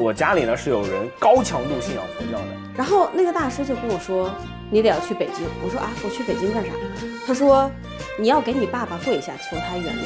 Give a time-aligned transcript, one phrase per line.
[0.00, 4.30] 我家里呢是有人高强度信仰佛教的，然后那个大师就跟我说，
[4.70, 5.46] 你得要去北京。
[5.62, 6.70] 我说啊，我去北京干啥？
[7.26, 7.70] 他说，
[8.18, 9.98] 你要给你爸爸跪下求他原谅。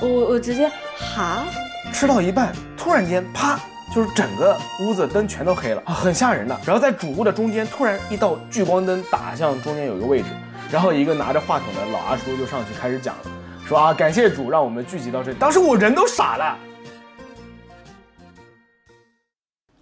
[0.00, 1.44] 我我直接哈，
[1.92, 3.60] 吃到一半，突然间啪，
[3.94, 6.58] 就是整个屋子灯全都黑了，很吓人的。
[6.64, 10.26] 然后在主屋的中间，突然一道聚光灯打向中间有一个位置，
[10.70, 13.22] 然后一个拿着话筒的老阿叔就上去开始讲了，
[13.68, 15.36] 说啊，感谢主让我们聚集到这里。
[15.38, 16.58] 当时我人都傻了。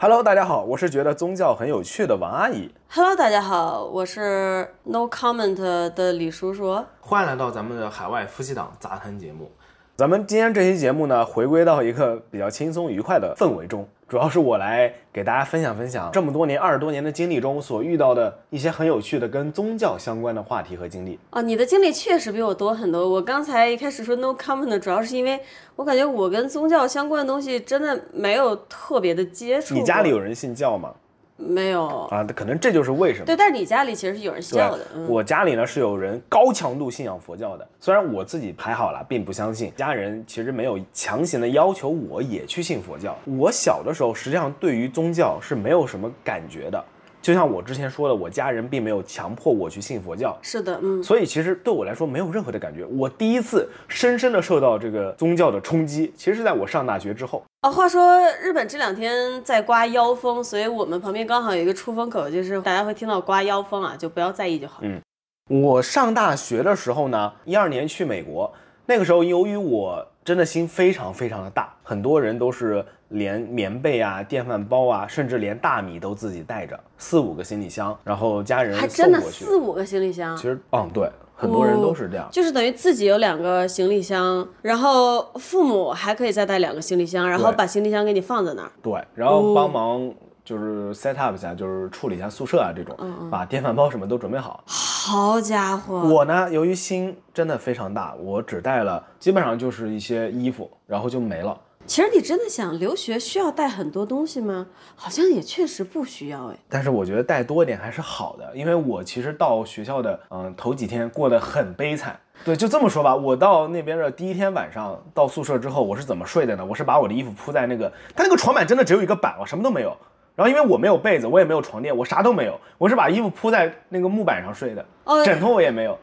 [0.03, 2.69] Hello，大家好，我是觉得宗教很有趣的王阿姨。
[2.89, 5.55] Hello，大家好，我是 No Comment
[5.95, 6.85] 的李叔叔。
[7.01, 9.49] 欢迎来到咱们的海外夫妻档杂谈节目。
[9.95, 21.19] 咱们今天这期节目呢，回归到一个比较轻松愉快的氛围中，主要是我来给大家分享分享这么多年二十多年的经历中所遇到的一些很有趣的跟宗教相关的话题和经历。
[21.31, 23.09] 啊，你的经历确实比我多很多。
[23.09, 25.41] 我刚才一开始说 no comment，主要是因为
[25.77, 29.75] 我感觉我跟宗教相关的东西真的没有特别的接触。
[29.75, 30.93] 你家里有人信教吗？
[31.37, 32.07] 没有？
[32.11, 33.27] 啊，可能这就是为什么。
[33.27, 34.87] 对，但是你家里其实是有人信教的。
[34.95, 43.17] 嗯，我家里呢是有人高强度信仰佛教的，虽然我自己排好了，并不相信，家人其实没有强行的要求我也去信佛教。
[43.25, 46.85] 我小的时候实际上对于宗教是没有什么感觉的，
[47.23, 52.85] 就像我之前说的，我家人并没有强迫我去信佛教，是的，嗯，所以其实对我来说没有任何的感觉。
[52.85, 57.41] 我第一次深深的受到这个宗教的冲击，其实是在我上大学之后。
[57.63, 64.81] 哦，话说日本这两天在刮妖风，所以我们旁边刚好有一个出风口，就是大家会听到刮妖风啊，就不要在意就好。
[64.83, 65.01] 嗯，
[65.49, 68.53] 我上大学的时候呢，一二年去美国，
[68.85, 79.21] 那个时候由于我真的心非常非常的大，很多人都是连棉被啊、电饭煲啊，甚至连大米都自己带着，四五个行李箱，然后家人还真的。
[79.21, 82.29] 四五个行李箱其，实，嗯，对，很多人都是这样。
[82.31, 88.73] 就是等于自己有两个行李箱，然后父母还可以再带两个行李箱，然后把行李箱给你放在那儿。
[88.83, 90.13] 对，然后帮忙
[90.45, 92.97] 就是 set up 一下，就是处理一下宿舍啊这种，
[93.31, 94.65] 把电饭煲什么都准备好。
[94.67, 96.01] 好家伙！
[96.09, 101.59] 我呢，由于心真的非常大，我只带了基本上就是一些衣服，然后就没了。
[101.87, 104.67] 其实你真的想留学需要带很多东西吗？
[104.97, 106.57] 好像也确实不需要哎。
[106.69, 112.19] 但是我觉得带多一点还是好的，因为我其实到学校的嗯头几天过得很悲惨。
[112.45, 116.65] 对，就这么说吧，我到那边的第一天晚上到宿舍之后，我是怎么睡的呢？
[116.65, 119.97] 我是把我的衣服铺在那个，它那个床板真的只有一个板，我什么都没有。
[120.35, 125.99] 然后因为我没有被子，我也没有床垫，我啥都没有，我是把衣服铺在那个木板上睡的，哦枕头我也没有。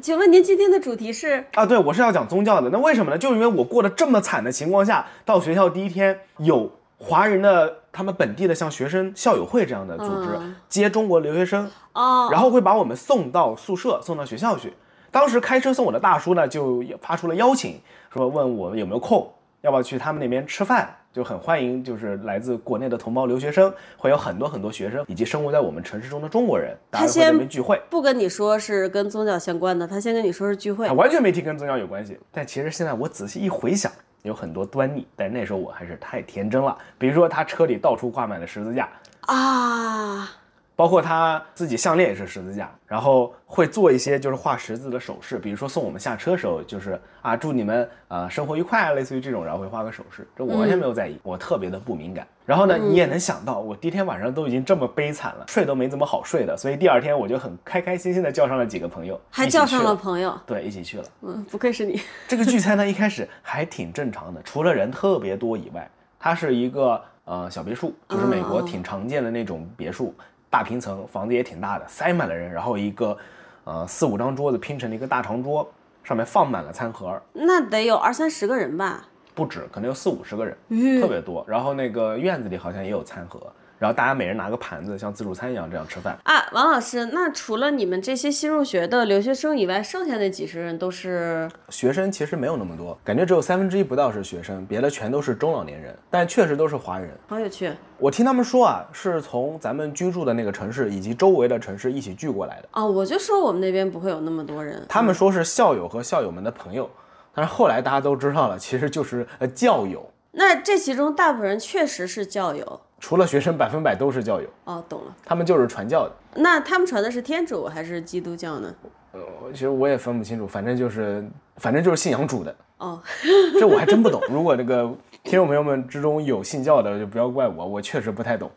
[0.00, 1.44] 请问您今天的主题是？
[1.52, 2.70] 啊，对，我是要讲宗教的。
[2.70, 3.18] 那为什么呢？
[3.18, 14.72] 就是因为我过得这么惨的情况下，到学校第一天有华人的他们本地的像学生校友会这样的组织、嗯接中国留学生，哦，然后会把我们送到宿舍，送到学校去。
[15.10, 17.80] 当时开车送我的大叔呢，就发出了邀请，
[18.14, 19.30] 说问我有没有空，
[19.62, 27.80] 要不要去他们那边吃饭，就很欢迎，就是来自国内的同胞留学生，会有很多很多学生以及生活在我们城市中的中国人，大家会在他先那边聚会。
[27.90, 30.92] 不跟你说是跟宗教相关的，他先跟你说是聚会他。
[30.92, 32.16] 完全没提跟宗教有关系。
[32.30, 33.90] 但其实现在我仔细一回想，
[34.22, 35.06] 有很多端倪。
[35.16, 36.78] 但那时候我还是太天真了。
[36.96, 38.88] 比如说他车里到处挂满了十字架，
[39.22, 40.30] 啊，
[40.80, 50.26] 包括他自己项链也是十字架，然后会做一些就是画十字的手势，比如说送我们下车的时候，就是啊祝你们啊、生活愉快，类似于这种，然后会画个手势。
[50.34, 52.26] 这我完全没有在意，我特别的不敏感。
[52.46, 60.34] 然后呢，你也能想到，我第一天晚上都已经这么悲惨了，睡都没怎么好睡的，所以第二天我就很开开心心的叫上了几个朋友，还叫上了朋友。
[60.46, 61.04] 对，一起去了。
[61.20, 62.00] 嗯，不愧是你。
[62.26, 65.86] 这个聚餐呢，一开始还挺正常的，除了人特别多以外，
[66.18, 70.14] 它是一个呃小别墅，就是美国挺常见的那种别墅，
[70.50, 73.16] 大平层，房子也挺大的，塞满了人，然后一个
[73.64, 75.66] 呃四五张桌子拼成了一个大长桌，
[76.02, 79.06] 上面放满了餐盒，那得有二三十个人吧？
[79.32, 81.44] 不止，可能有四五十个人，嗯特别多。
[81.46, 83.40] 然后那个院子里好像也有餐盒，
[83.80, 86.14] 然后大家每人拿个盘子，像自助餐一样这样吃饭。
[86.24, 97.10] 啊，王老师，那除了你们这些新入学的留学生以外，剩下那几十人都是学生其实没有那么多，感觉只有三分之一不到是学生，别的全都是中老年人，但确实都是华人。
[97.26, 102.68] 好有趣我听他们说啊，是从咱们居住的那个城市以及周围的城市一起聚过来的。
[102.72, 102.86] 哦！
[102.86, 104.84] 我就说我们那边不会有那么多人。
[104.90, 106.88] 他们说是校友和校友们的朋友，
[107.34, 110.06] 但是后来大家都知道了，其实就是呃教友。
[110.32, 112.80] 那这其中大部分人确实是教友。
[113.00, 115.16] 除了学生，百分百都是教友，哦，懂了。
[115.24, 116.12] 他们就是传教的。
[116.34, 118.72] 那他们传的是天主还是基督教呢？
[119.12, 119.20] 呃，
[119.52, 121.26] 其实我也分不清楚，反正就是，
[121.56, 122.54] 反正就是信仰主的。
[122.76, 123.02] 哦，
[123.58, 124.22] 这我还真不懂。
[124.28, 124.94] 如果这个
[125.24, 128.50] 听众朋友们之中有信教的，就不要怪我，我确实不太懂。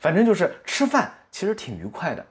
[0.00, 2.24] 反正就是吃饭其实挺愉快的，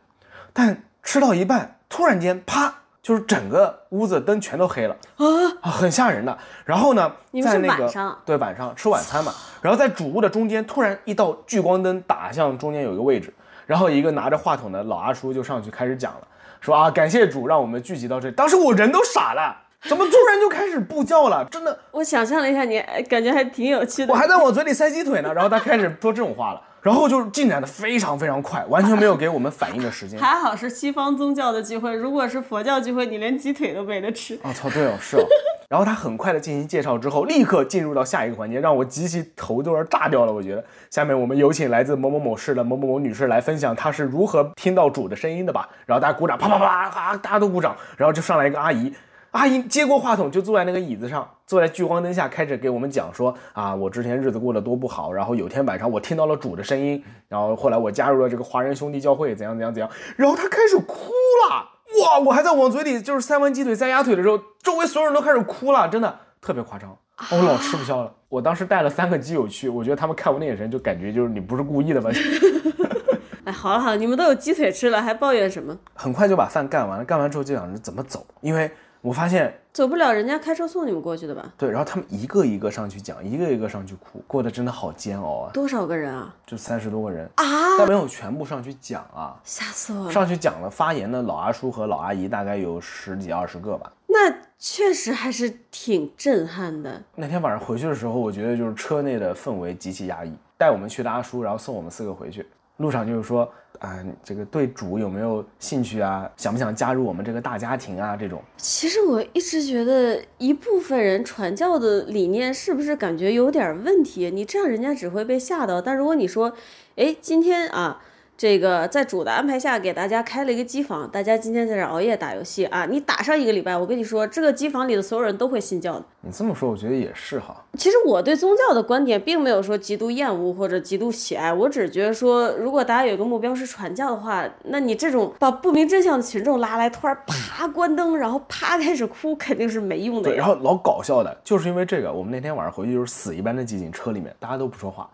[0.54, 2.74] 但吃到一半，突然间啪
[3.08, 6.38] 就是整个屋子灯全都黑了啊，很吓人的。
[6.66, 7.10] 然后呢，
[7.42, 13.34] 在那个晚上对晚上吃晚餐嘛，然后在主屋的中间突然一道聚光灯打向中间有一个位置，
[13.66, 16.28] 然后一个拿着话筒的老阿叔就上去开始讲了，
[16.60, 18.36] 说啊感谢主让我们聚集到这里。
[18.36, 21.48] 当时我人都傻了，怎么突然就开始布教了？
[21.50, 24.12] 真的，我想象了一下你，哎感觉还挺有趣的。
[24.12, 30.18] 我还在往嘴里塞鸡腿呢，然后他开始说这种话了，然后就进展的非常非常快，完全没有给我们反应的时间。
[30.18, 34.40] 还好是西方宗教的聚会，如果是佛教聚会，你连鸡腿都没得吃。
[34.42, 35.26] 哦，操，对哦，是哦。
[35.68, 40.32] 然后他很快的进行介绍之后，立刻进入到下一个环节，让我极其头都要炸掉了。
[40.32, 45.68] 我觉得，下面我们有请来自某某某市的某某某女士来分享她是如何听到主的声音的吧。
[45.86, 47.76] 然后大家鼓掌，啪啪啪啪，大家都鼓掌。
[47.98, 48.94] 然后就上来一个阿姨，
[49.38, 59.88] 阿姨接过话筒就坐在那个椅子上，坐在聚光灯下，开始给我们讲说啊，我之前日子过得多不好，然后有天晚上我听到了主的声音，然后后来我加入了这个华人兄弟教会，怎样怎样怎样。
[60.16, 61.12] 然后他开始哭
[61.50, 61.70] 了。
[62.04, 62.20] 哇！
[62.20, 66.98] 我还在往嘴里就是塞完鸡腿、塞鸭腿的时候，周围所有人都开始哭了，真的特别夸张，
[67.32, 68.12] 我老吃不消了。
[68.28, 72.10] 我当时带了三个基友去，我觉得他们看我那眼神就感觉就是你不是故意的吧？
[73.46, 75.78] 哎，好了好了，你们都有鸡腿吃了，还抱怨什么？
[75.94, 78.70] 很快就把饭干完了，干完之后就想着怎么走，因为
[79.08, 81.54] 我发现走不了，人家开车送你们过去的吧？
[81.58, 85.52] 对，然后他们一个一个上去讲，一个一个上去哭，过得真的好煎熬啊！
[85.54, 86.36] 多少个人啊？
[86.46, 87.46] 就三十多个人啊！
[87.78, 90.12] 但没有全部上去讲啊，吓死我了！
[90.12, 93.90] 上去讲了发言的老阿叔和老阿姨大概有十几二十个吧。
[94.08, 97.02] 那确实还是挺震撼的。
[97.16, 100.34] 那天晚上回去的时候，我觉得就是车内的氛围极其压抑。
[100.58, 102.46] 带我们去的阿叔，然后送我们四个回去，
[102.78, 106.30] 路上就是说，啊、这个对主有没有兴趣啊？
[106.38, 108.16] 想不想加入我们这个大家庭啊？
[108.16, 114.32] 这种其实我一直觉得，一部分人传教的理念是不是感觉有点问题？
[114.32, 115.82] 你这样人家只会被吓到。
[115.82, 116.54] 但如果你说，
[116.96, 118.02] 哎，今天啊，
[118.38, 126.06] 这个在主的安排下给大家开了一个机房，大家今天在这儿熬夜打游戏啊，你打上一个礼拜，我跟你说，这个机房里的所有人都会信教的。
[126.22, 127.66] 你这么说，我觉得也是哈。
[127.80, 145.10] 其实我对宗教的观点并没有说极度厌恶或者极度喜爱，我只是觉得说，如果大家有一个目标是传教的话，那你这种把不明真相的群众拉来，突然啪 关灯，然后啪开始哭，肯定是没用的对，然后老搞笑的，就是因为这个，我们那天晚上回去就是死一般的寂静，车里面大家都不说话。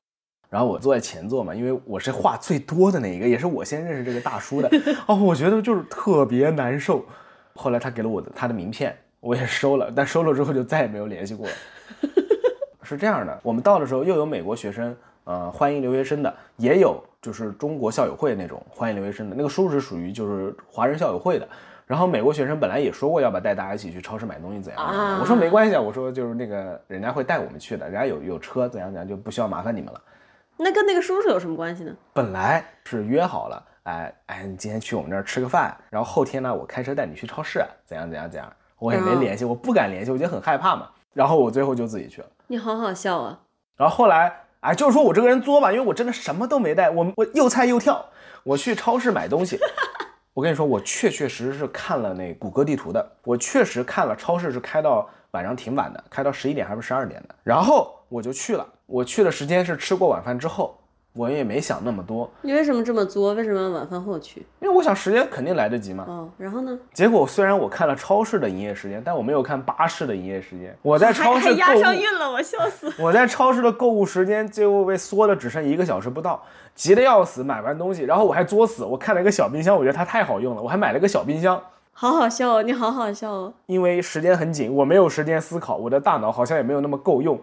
[0.54, 4.70] 然后我坐在前座嘛，因为我是话最多的那一个，也是我先认识这个大叔的。
[5.08, 7.04] 哦，我觉得就是特别难受。
[7.56, 11.54] 后来他给了我的他的名片，我也收了，但收了之后就再也没有联系过了。
[12.86, 19.36] 是这样的，我们到的时候又有美国学生，呃，欢迎留学生的，也有就是中国校友会那种欢迎留学生的。
[19.36, 21.48] 那个叔是属于就是华人校友会的。
[21.88, 30.02] 然后美国学生本来也说过要不要带大家一起去超市买东西怎样怎样啊我说没关系啊，我说就是那个人家会带我们去的，人家有有车怎样怎样，就不需要麻烦你们了。
[30.64, 31.94] 那跟那个叔叔有什么关系呢？
[32.14, 38.52] 本来是约好了，哎哎，你今天去我们这儿吃个饭，然后后天呢，我开车带你去超市，怎样怎样怎样。
[38.80, 40.90] 我也没嗯联系，我不敢联系，我觉得很害怕嘛。
[41.14, 42.28] 然后我最后就自己去了。
[42.48, 43.40] 你好好笑啊！
[43.78, 48.06] 然后后来，哎，就是说我这个人作吧，因为我真的什么都没带，我我又菜又跳，
[48.44, 49.60] 我去超市买东西。
[50.34, 57.36] 我跟你说，我确确实实是看了那谷歌地图的，我确实看了超市是开到晚上挺晚的，开到十一点还是十二点的。
[57.44, 60.78] 然后我就去了，我去的时间是吃过晚饭之后，
[61.14, 63.34] 我也没想那么多，你为什么这么作？
[63.34, 64.46] 为什么要晚饭后去？
[64.60, 66.06] 因为我想时间肯定来得及嘛。
[66.08, 66.78] 哦，然后呢？
[66.92, 70.76] 结果虽然我看了超市的营业时间，但我没有看巴士的营业时间。
[70.82, 72.92] 我在 超市购押上物，韵了，我笑死。
[72.98, 76.44] 我在超市的购物时间最后被缩的只剩一个小时不到，
[76.74, 77.44] 急得要死。
[77.44, 81.62] 买完东西，然后我还作死，我看了一个小冰箱，我觉得它太好用了，我还买了个小冰箱。
[81.96, 83.54] 好好笑哦，你好好笑哦。
[83.68, 87.40] 因为时间很紧，我没有时间思考，我的大脑好像也没有那么够用。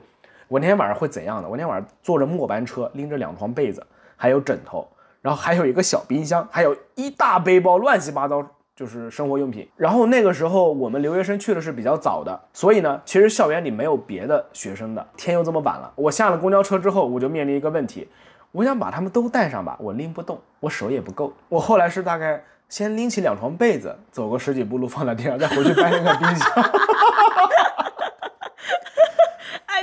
[0.51, 1.49] 我那天晚上会怎样的？
[1.49, 4.85] 我那天晚上坐着末班车，拎着两床被子，还有枕头，
[5.23, 9.69] 然后还有一个小冰箱，还有一大背包乱七八糟，就是生活用品。
[9.77, 15.07] 然后那个时候我们留学生去的是比较早的，所以呢，其实校园里没有别的学生的。
[15.17, 18.09] 天又这么晚了，我下了公交车之后，我就面临一个问题，
[18.51, 21.33] 我想把他们都带上吧，我拎不动，我手也不够。
[21.49, 26.49] 我后来是大概先拎起两床被子，走个十几步路放在地上，再回去搬那个冰箱。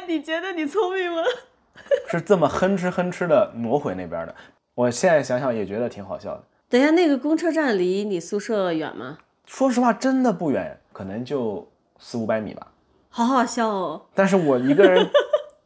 [0.08, 1.22] 哎，你觉得你聪明吗？
[2.10, 4.34] 是这么哼哧哼哧的挪回那边的。
[4.74, 6.44] 我现在想想也觉得挺好笑的。
[6.70, 9.18] 等一下，那个公车站离你宿舍远吗？
[9.46, 11.68] 说实话，真的不远，可能就
[12.00, 12.68] 四五百米吧。
[13.10, 14.02] 好好笑哦。
[14.16, 15.10] 但是我一个人，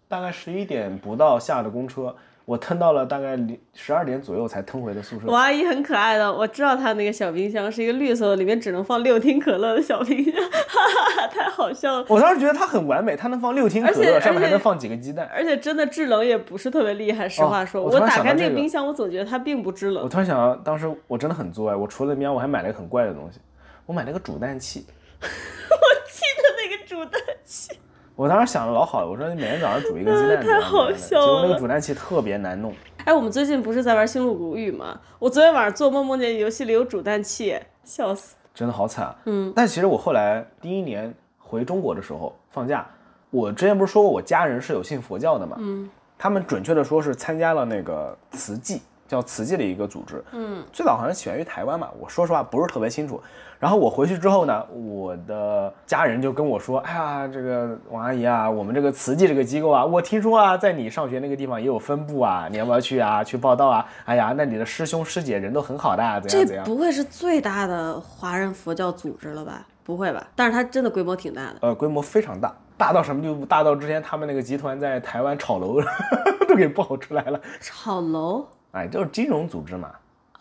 [0.08, 2.16] 大概十一点不到下的公车，
[2.51, 3.39] 我腾到了大概
[3.74, 5.34] 十二点左右才腾回的宿舍我。
[5.34, 12.05] 阿姨很可爱的，我知道她那个小冰箱是一个绿色的，里面只能放六听可乐的小冰箱，哈哈，太好笑了。
[12.10, 15.29] 我当时觉得它很完美，它能放六听可乐，上面还能放几个鸡蛋。
[15.34, 20.03] 而且真的制冷也不是特别厉害，实话说，哦我打开那个冰箱，我总觉得它并不制冷。
[20.03, 23.39] 我突然想到，当时我真的很作哎，我除了冰箱，我还买了一个很怪的东西，
[23.86, 24.86] 我买了个煮蛋器。
[25.22, 27.79] 我记得那个煮蛋器，
[28.22, 32.72] 我当时想的老好了，我说你每天早上煮一个鸡蛋，太好笑了结果那个煮蛋器特别难弄。
[33.04, 34.96] 哎，我们最近不是在玩《星露谷物语》吗？
[35.18, 38.36] 我昨天晚上做梦梦见游戏里有煮蛋器，笑死。
[38.54, 39.16] 真的好惨啊！
[39.25, 42.86] 嗯，但其实我后来第一年回中国的时候放假，
[43.32, 45.58] 我之前不是说过我家人是有信佛教的嘛？
[45.60, 50.24] 嗯，他们准确的说是参加了那个慈济，叫慈济的一个组织。
[50.34, 53.20] 嗯，最早好像起源于台湾嘛，我说实话不是特别清楚。
[53.62, 63.24] 然后我回去之后呢，我的家人就跟我说：“哎呀，这个王阿姨啊，我们这个慈济这个机构啊，我听说啊，在你上学那个地方也有分部啊，你要不要去啊？
[63.24, 63.86] 去报道啊？
[64.06, 69.63] 哎呀，那你的师兄师姐人都很好的啊，怎样怎样。”这不会是最大的华人佛教组织了吧？
[69.84, 70.25] 不会吧？
[70.36, 71.56] 但是它真的规模挺大的。
[71.62, 73.46] 呃，规模非常大，大到什么地步？
[73.46, 75.80] 大到之前他们那个集团在台湾炒楼
[76.50, 77.39] 都给爆出来了。
[77.60, 79.91] 炒楼哎，就是金融组织嘛。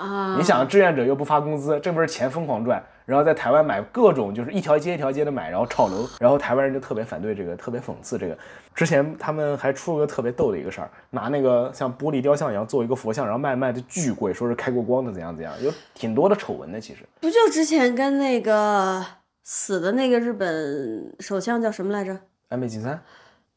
[0.00, 0.35] 啊！
[0.38, 8.37] 你想，志愿者又不发工资，这不是钱疯狂赚，然后在台湾买各种就是一条街一条街的买，然后炒楼，然后台湾人就特别反对这个，特别讽刺这个。
[8.75, 16.80] 之前他们还出了个特别逗的一个事儿，拿那个像玻璃雕像一样做一个佛像，然后卖卖的巨贵，说是开过光的，怎样怎样，有挺多的丑闻的。
[16.80, 19.04] 其实不就之前跟那个
[19.45, 22.16] 死的那个日本首相叫什么来着？
[22.49, 23.00] 安倍晋三。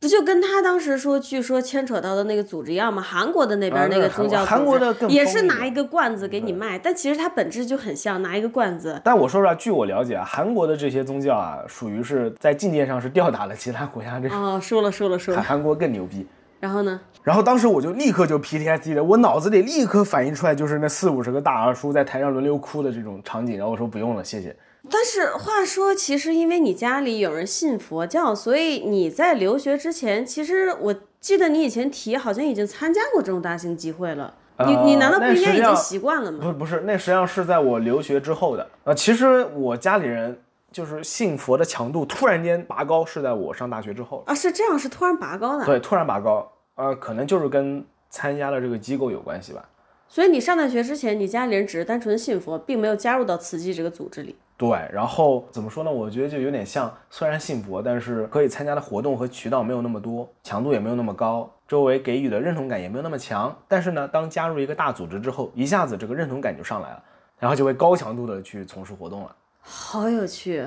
[0.04, 3.02] 不就跟他当时说，据说牵扯到的那个组织一样吗？
[3.02, 9.00] 韩国的那边啊那个宗教组织韩国的更也是拿一个罐子给你卖，但其实它本质就很像拿一个罐子。
[9.02, 16.28] 但我说实话，据我了解啊，韩国的这些宗教啊，属于是在境界上是吊打了其他国家，这哦，说了说了说了，韩韩国更牛逼。
[16.60, 17.00] 然后呢？
[17.24, 24.54] 然后当时我就立刻就 PTSD 的，我脑子里立刻反映出来就是那四五十个大二叔在台上轮流哭的这种场景，然后我说不用了，谢谢。
[24.90, 34.36] 但是话说，其实因为你家里有人信佛教，所以你在留学之前，其实我记得你以前提好像已经参加过这种大型集会了。
[34.60, 36.40] 你呃你难道不应该已经习惯了吗？
[36.42, 38.70] 不是不是，那实际上是在我留学之后的。
[38.84, 40.38] 呃，其实我家里人
[40.72, 44.22] 就是信佛的强度突然间拔高，是在我上大学之后。
[44.28, 45.66] 啊，是这样，是突然拔高的。
[45.66, 49.66] 对，突然拔高，呃，可能就是跟参加了这个机构有关系吧。
[50.08, 54.36] 所以你上大学之前，你家里人只是单纯信佛，并没有加入到慈济这个组织里。
[54.64, 55.92] 对，然后怎么说呢？
[55.92, 63.54] 我觉得就有点像，虽然信佛，但是可以参加的活动和渠道没有那么多，强度也没有那么高，周围给予的认同感也没有那么强。
[63.68, 67.04] 但是呢，当加入一个大组织之后，一下子这个认同感就上来了，
[67.38, 69.36] 然后就会高强度的去从事活动了。
[69.60, 70.66] 好有趣，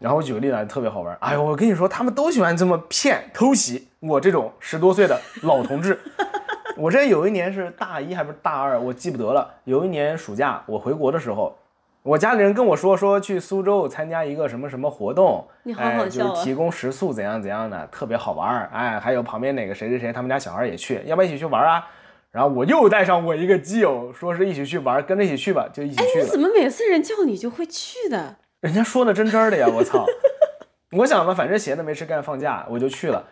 [0.00, 1.16] 然后我举个例子啊，特别好玩。
[1.20, 5.96] 哎呦，我跟你说，他们都喜欢这么骗偷袭我这种十多岁的老同志。
[6.76, 9.48] 我这有一年是大一还不是大二，我记不得了。
[9.62, 11.56] 有一年暑假我回国的时候，
[12.08, 18.70] 我家里人跟我说说去苏州参加一个什么什么活动，你好好哎，笑啊就是提供食宿怎样怎样的，特别好玩儿。
[18.72, 21.86] 哎，还有旁边哪个谁谁谁他们家小孩也去，要不要一起去玩啊？
[22.30, 26.24] 然后我又带上我一个基友，说是一起去玩，跟着一起去吧，就一起去了。
[26.24, 28.36] 你怎么每次人叫你就会去的？
[28.60, 30.06] 人家说的真真儿的呀，我操！
[30.96, 33.22] 我想吧，反正闲的没事干，放假我就去了。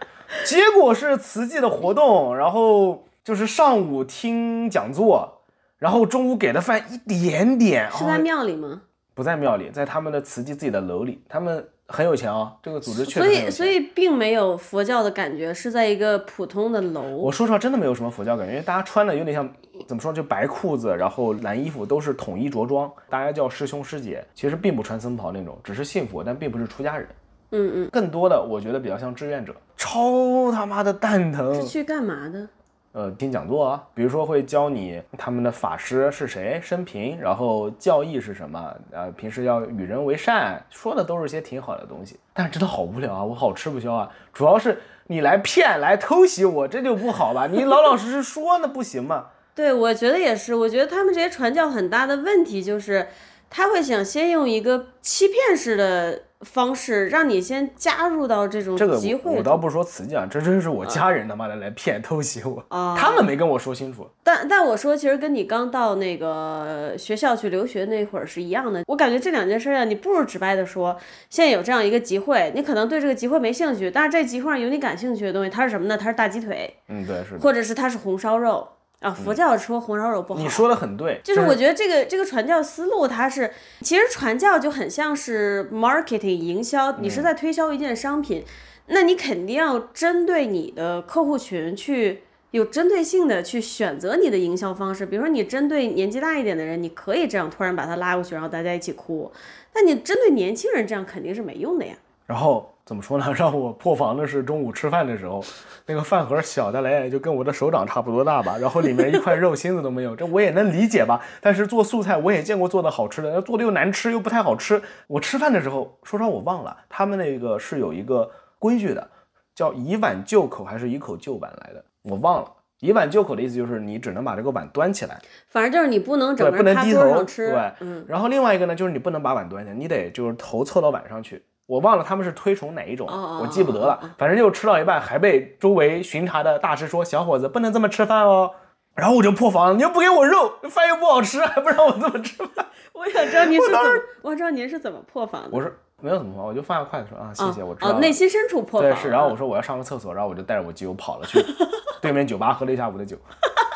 [0.45, 5.36] 结果是慈济的活动，然后就是上午听讲座，
[5.79, 8.83] 然后中午给的饭一点点，是在哦、庙里吗？
[9.15, 13.51] 不在庙里，在他们的慈济自己的楼里，他们很有钱啊、这个组织确实所以。
[13.51, 17.03] 所以并没有佛教的感觉，是在一个普通的楼。
[17.17, 19.49] 我说实话，真的没有什么佛教感觉，因为大家穿的有点像
[19.87, 27.09] 怎么说，就白裤子，然后蓝衣服，都是统一着装，大家叫师兄师姐，其实并不穿僧袍那种，只是信佛，但并不是出家人。
[27.53, 31.67] 嗯嗯，更多的我觉得比较像志愿者，超他妈的蛋疼是。
[31.67, 32.47] 去干嘛的？
[32.97, 44.11] 呃，听讲座啊，比如说会教你他们的法师是谁，生平，然后教义是什么，呃，平时要与人为善，说的都是些挺好的东西，但是真的好无聊啊，我好吃不消啊。
[44.33, 47.47] 主要是你来骗来偷袭我，这就不好吧？
[47.49, 49.27] 你老老实实说那不行吗？
[49.55, 50.55] 对，我觉得也是。
[50.55, 53.07] 我觉得他们这些传教很大的问题就是，
[53.51, 59.31] 他会想先用一个欺骗式的方式，让你先加入到这种这个集会。
[59.31, 64.07] 我我倒不说慈济啊，这真是我家人他妈的来骗偷袭我，啊 他们没跟我说清楚。
[64.23, 68.83] 但但我说，其实跟你刚到那个学校去留学那会儿是一样的。
[68.87, 70.97] 我感觉这两件事儿啊，你不如直白的说，
[71.31, 75.97] 现在有这样一个集会，你可能对这个集会没兴趣，但是这集会上有你感兴趣的东西，它是什么呢？
[75.97, 78.69] 它是大鸡腿，嗯，对，是的，或者是它是红烧肉
[79.01, 79.11] 啊。
[79.11, 88.45] 佛教说红烧肉不好，你说的很对，就是我觉得这个这个传教思路，它是其实传教就很像是 marketing 营销，你是在推销一件商品，
[88.87, 92.23] 那你肯定要针对你的客户群去
[92.53, 95.05] 有针对性的去选择你的营销方式。
[95.05, 99.31] 比如说你针对年纪大一点的人，你可以这样突然把他拉过去，然后大家一起哭。
[99.73, 101.95] 但你针对年轻人这样肯定是没用的呀。
[102.27, 103.27] 然后怎么说呢？
[103.37, 105.45] 让我破防的是中午吃饭的时候，
[105.87, 111.21] 那个饭盒小的嘞，就跟我的手掌差不多大吧，然后里面一块肉心子都没有，这我也能理解吧。
[111.41, 114.81] 但是做素菜我也见过做的好吃的，那做的又难吃又不太好吃。
[115.09, 119.11] 我吃饭的时候，说实话我忘了，他们那个是有一个规矩的，
[119.53, 122.53] 叫以碗就口还是以口就碗来的，我忘了。
[122.81, 127.51] 以碗就口的意思就是你只能把这个碗端起来，反正就是你不能整对，个人趴不能低头，桌上吃。
[127.51, 131.43] 对，嗯，然后另外一个呢，就是你不能把碗端起来，你得就是头凑到碗上去。
[131.67, 134.01] 我忘了他们是推崇哪一种，我记不得了。
[134.17, 138.53] 反正就吃到一半，还被周围巡查的大师说：“小伙子，不能这么吃饭哦。”
[138.95, 142.65] 然后我就破防了，你又不给我肉，饭又不好吃，还不让我这么吃饭。
[142.95, 143.91] 我想知道您是怎么
[144.23, 145.49] 我想知道您是怎么破防的。
[145.53, 145.71] 我说
[146.01, 148.97] 没有怎么破，我就放下筷子说啊，谢谢，我知道哦，内心深处破防了。
[148.97, 151.45] 对是，然后我说我要上个厕所，然后我就带着我基友跑了去
[152.01, 153.19] 对面酒吧喝了一下午的酒。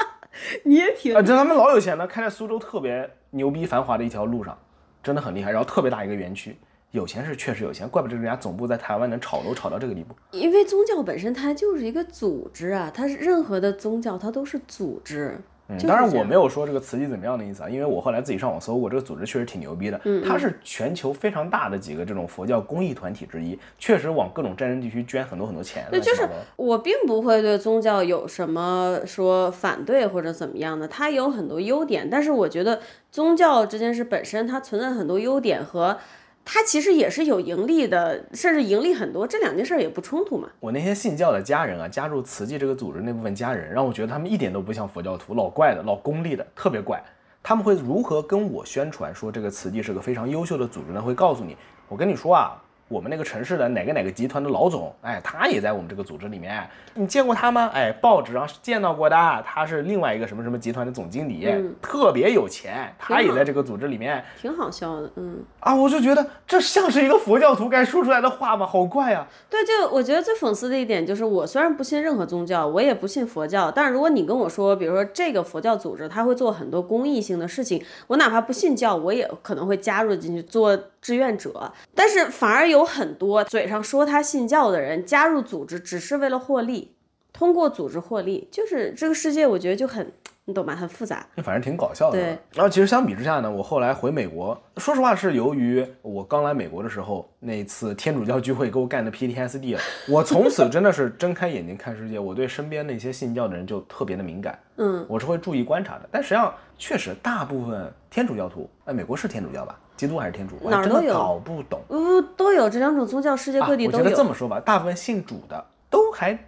[0.65, 4.57] 你也挺啊，这他们老有钱了，开在苏州特别牛逼繁华的一条路上，
[5.03, 5.51] 真的很厉害。
[5.51, 6.59] 然后特别大一个园区，
[6.93, 10.15] 有钱是确实有钱，怪不得人家总部在台湾能炒楼炒到这个地步。
[10.33, 15.39] 因为宗教本身它就是一个组织啊，它是任何的宗教它都是组织。
[15.69, 20.01] 嗯，当然我没有说这个慈济怎么样的意思啊，因为我后来自己上网搜过，这个组织确实挺牛逼的。
[20.05, 25.87] 嗯它是全球非常大的几个这种佛教公益团体之一，确实往各种战争地区捐很多很多钱。
[25.93, 32.81] 对，就是我并不会对宗教有什么说反对或者怎么样的，它有很多优点，但是我觉得
[33.13, 35.97] 宗教这件事本身它存在很多优点和
[36.45, 40.49] 它其实也是有盈利的，甚至盈利很多，这两件事也不冲突嘛。
[40.59, 47.01] 我那些信教的家人啊，加入慈济这个组织那部分家人，让我觉得他们一点都不像佛教徒，老怪的，老功利的，特别怪。
[47.43, 51.01] 他们会如何跟我宣传说这个慈济是个非常优秀的组织呢？
[51.01, 51.57] 会告诉你，
[51.89, 57.71] 我跟你说啊，我们那个城市的哪个哪个集团的老总，哎，他也在我们这个组织里面，你见过他吗？
[57.73, 59.17] 哎，报纸上是见到过的，
[59.47, 61.47] 他是另外一个什么什么集团的总经理，
[61.81, 68.67] 特别有钱，他也在这个组织里面挺好笑的，嗯，啊，我就觉得这像是一个佛教徒该说出来的话吗？
[68.67, 69.25] 好怪啊！
[69.49, 81.73] 对，就我觉得最讽刺的一点就是，我虽然不信任何宗教，我也不信佛教，但是如果你跟我说，比如说这个佛教组织，他会做很多公益性的事情，我哪怕不信教，我也可能会加入进去做志愿者。
[81.95, 86.95] 但是反而有很多嘴上说他信教的人加入组织，只是为了获利，
[87.33, 90.13] 通过组织获利，就是这个世界，我觉得就很，
[90.45, 90.75] 你懂吗？
[90.75, 91.27] 很复杂。
[91.37, 92.19] 反正挺搞笑的。
[92.19, 92.39] 对。
[92.55, 104.59] 然后其实相比之下呢，我后来回美国，说实话是由于我刚来美国的时候那一次天主教聚会给我干的 PTSD 了，我从此真的是睁开眼睛看世界，我对身边那些信教的人就特别的敏感。
[104.77, 106.09] 嗯，我是会注意观察的。
[106.11, 109.79] 但实际上确实大部分天主教徒，哎，美国是天主教吧？
[110.01, 110.57] 基督还是天主？
[110.71, 111.79] 哪儿都有搞不懂。
[111.89, 114.11] 呃，都有这两种宗教，世界各地啊、我觉都有。
[114.11, 116.39] 得这么说吧，大部分信主的都还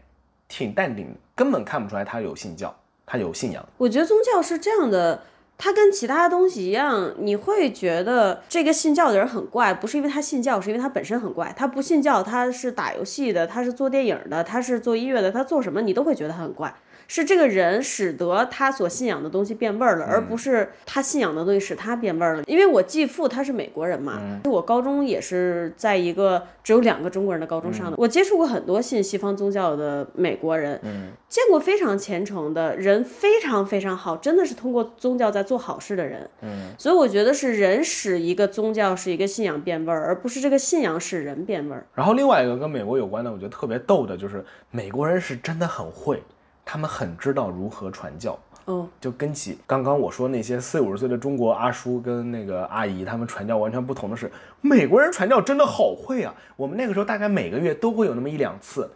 [0.48, 3.62] 挺淡定的，根本看不出来他有信教，他有信仰。
[3.76, 5.24] 我觉得宗教是这样的，
[5.58, 11.52] 它跟其他东西一样，你会觉得这个信教的人很怪，不是因为他信教，是因为他本身很怪。
[11.54, 16.74] 他不信教，他是打游戏的，他是做电影的，他是做音乐的，他做什么你都会觉得他很怪。
[17.14, 22.42] 是这个人使得他所信仰的东西变味儿了，而不是他信仰的东西使他变味儿了。
[22.46, 30.80] 因为我继父他是美国人嘛，我高中也是在一个只有两个中国人的高中上的，我接触过很多信西方宗教的美国人，
[31.28, 36.26] 见过非常虔诚的人，非常非常好，真的是通过宗教在做好事的人。
[36.40, 41.84] 嗯，所以我觉得是人使一个宗教使一个信仰变味儿，而不是这个信仰使人变味儿。
[41.94, 46.22] 然后另外一个跟美国有关的，我觉得特别逗的就是美国人是真的很会，
[46.64, 48.38] 他们很知道如何传教。
[48.68, 56.32] 嗯，就跟起刚刚我说那些四五十岁的中国阿叔跟那个阿姨他们传教完全不同的是，美国人传教真的好会啊！
[56.54, 58.88] 我们那个时候大概每个月都会有那么一两次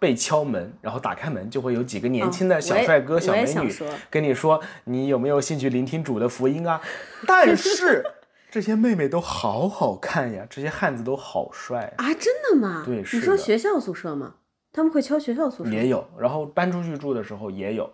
[0.00, 3.72] 被敲门，然后打开门就会有几个年轻的小帅哥、小美女
[4.10, 6.80] 跟你说你有没有兴趣聆听主的福音啊？
[7.24, 8.04] 但是
[8.50, 12.82] 这些妹妹都好好看呀，这些汉子都好帅啊，啊，真的吗？
[12.84, 14.34] 对是你说学校宿舍吗？
[14.72, 17.90] 他们会敲学校宿舍也有，然后搬出去住的时候也有。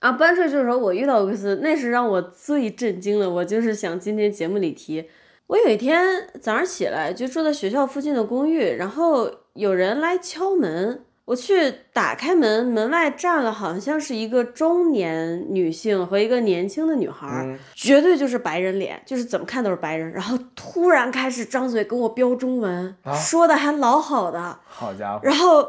[0.00, 0.12] 啊？
[0.12, 3.30] 搬出去的时候我遇到过一次，那是让我最震惊的。
[3.30, 5.08] 我就是想今天节目里提，
[5.46, 25.68] 我有一天早上起来就住在学校附近的公寓，然后有人来敲门，我去打开门，门外站了好像是一个中年女性和一个年轻的女孩绝对就是白人脸，就是怎么看都是白人，然后突然开始张嘴跟我飙中文，啊说的还老好的，好家伙，然后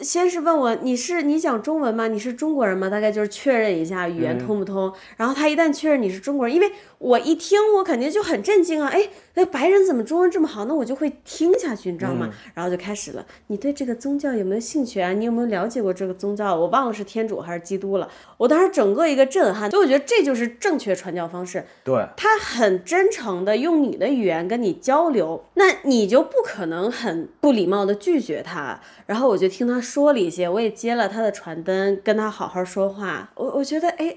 [0.00, 2.08] 先是问我你是你讲中文吗？
[2.08, 2.90] 你是中国人吗？
[2.90, 4.92] 大概就是确认一下语言通不通。
[5.16, 8.88] 然后他一旦确认你是中国人，因为我一听我肯定就很震惊啊！
[8.88, 10.64] 哎，那白人怎么中文这么好？
[10.64, 12.28] 那我就会听下去，你知道吗？
[12.54, 15.12] 然后就开始了，你对这个宗教有没有兴趣啊？
[15.12, 16.52] 你有没有了解过这个宗教？
[16.56, 18.10] 我忘了是天主还是基督了。
[18.36, 21.64] 我当时整个一个震撼，所以我觉得这就是正确传教方式。
[21.84, 28.80] 对，他很真诚的用你的语言跟你交流，那你就不可能很不礼貌的拒绝他。
[29.06, 33.30] 然后我就听他说了一些，我也接了他的传单，跟他好好说话。
[33.34, 34.16] 我我觉得哎，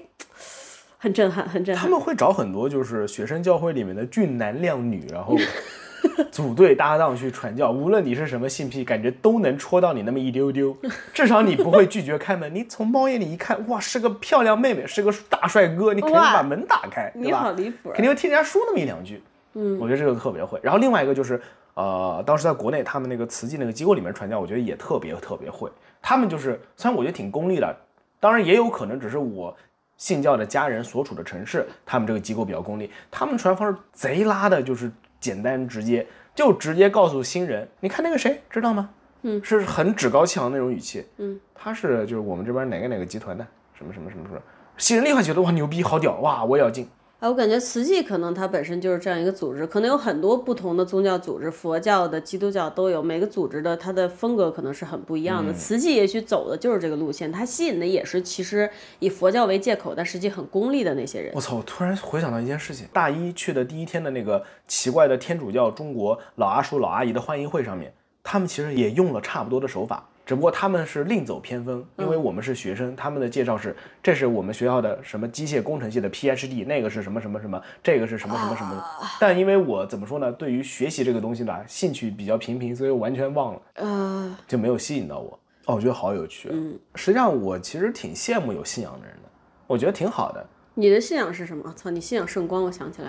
[0.96, 1.84] 很震撼，很震撼。
[1.84, 5.36] 他们会找很多就是学生教会里面的俊男靓女，然后
[6.32, 7.70] 组队搭档去传教。
[7.70, 10.76] 无论你是什么性癖，感觉都能戳到你那么一丢丢。
[11.12, 12.52] 至少你不会拒绝开门。
[12.54, 17.52] 你从猫眼里一看，哇，是个漂亮妹妹，是个大帅哥，你肯定把门打开，对你好？
[17.52, 19.22] 离谱啊，肯定会听人家说那么一两句。
[19.54, 20.60] 嗯，我觉得这个特别会。
[20.62, 21.40] 然后另外一个就是，
[21.78, 25.70] 呃，当时在国内他们那个慈济那个机构里面传教，我觉得也特别特别会。
[26.02, 27.76] 他们就是虽然我觉得挺功利的，
[28.18, 29.56] 当然也有可能只是我
[29.96, 38.90] 信教的家人所处的城市，他们这个机构比较功利，他们传方式贼拉的，就是简单直接，就直接告诉新人，你看那个谁知道吗？
[39.22, 41.06] 嗯，是很趾高气昂那种语气。
[41.18, 44.40] 嗯，他是就是我们这边哪个哪个集团的，什么什么什么什么，
[44.76, 46.88] 新人立刻觉得哇牛逼好屌哇，我也要进。
[47.20, 55.52] 哎，我感觉慈济可能它本身就是这样一个组织，可能有很多不同的宗教组织，佛教的、基督教都有，每个组织的它的风格可能是很不一样的。
[55.52, 61.32] 慈济也许走的就是这个路线，它吸引的也是其实以佛教为借口，但实际很功利的那些人。
[61.34, 61.56] 我操！
[61.56, 78.84] 我突然回想到一件事情，大一去的第一天的那个奇怪的天主教中国老阿叔老阿姨的欢迎会上面，他们其实也用了差不多的手法，只不过他们是另走偏锋，因为我们是学生，他们的介绍是这是我们学校的什么机械工程系的 PhD，那个是什么什么什么，这个是什么什么什么。
[79.18, 85.40] 但因为我怎么说呢，对于学习这个东西吧，兴趣比较平平，所以完全忘了，呃，就没有吸引到我。
[85.64, 86.52] 哦，我觉得好有趣、啊。
[86.54, 89.30] 嗯，实际上我其实挺羡慕有信仰的人的，
[89.66, 90.46] 我觉得挺好的。
[90.74, 91.72] 你的信仰是什么？
[91.74, 93.08] 操，你信仰圣光，我想起来。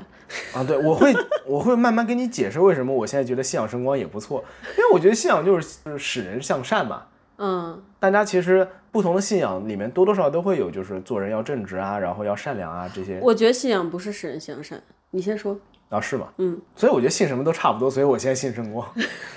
[0.53, 1.13] 啊，对，我会
[1.45, 4.43] 我会慢慢跟你解释为什么我现在觉得信仰圣光也不错，
[4.77, 7.03] 因为我觉得信仰就是就是使人向善嘛。
[7.39, 14.81] 嗯，大家其实不同的信仰里面多多少少都会有，就是做人要正直啊，然后要善良啊这些我觉得信仰不是使人向善。
[15.11, 15.57] 你先说。
[15.89, 16.27] 啊，是吗？
[16.37, 18.87] 嗯，所以我觉得信什么都差不多，所以我现在信圣光。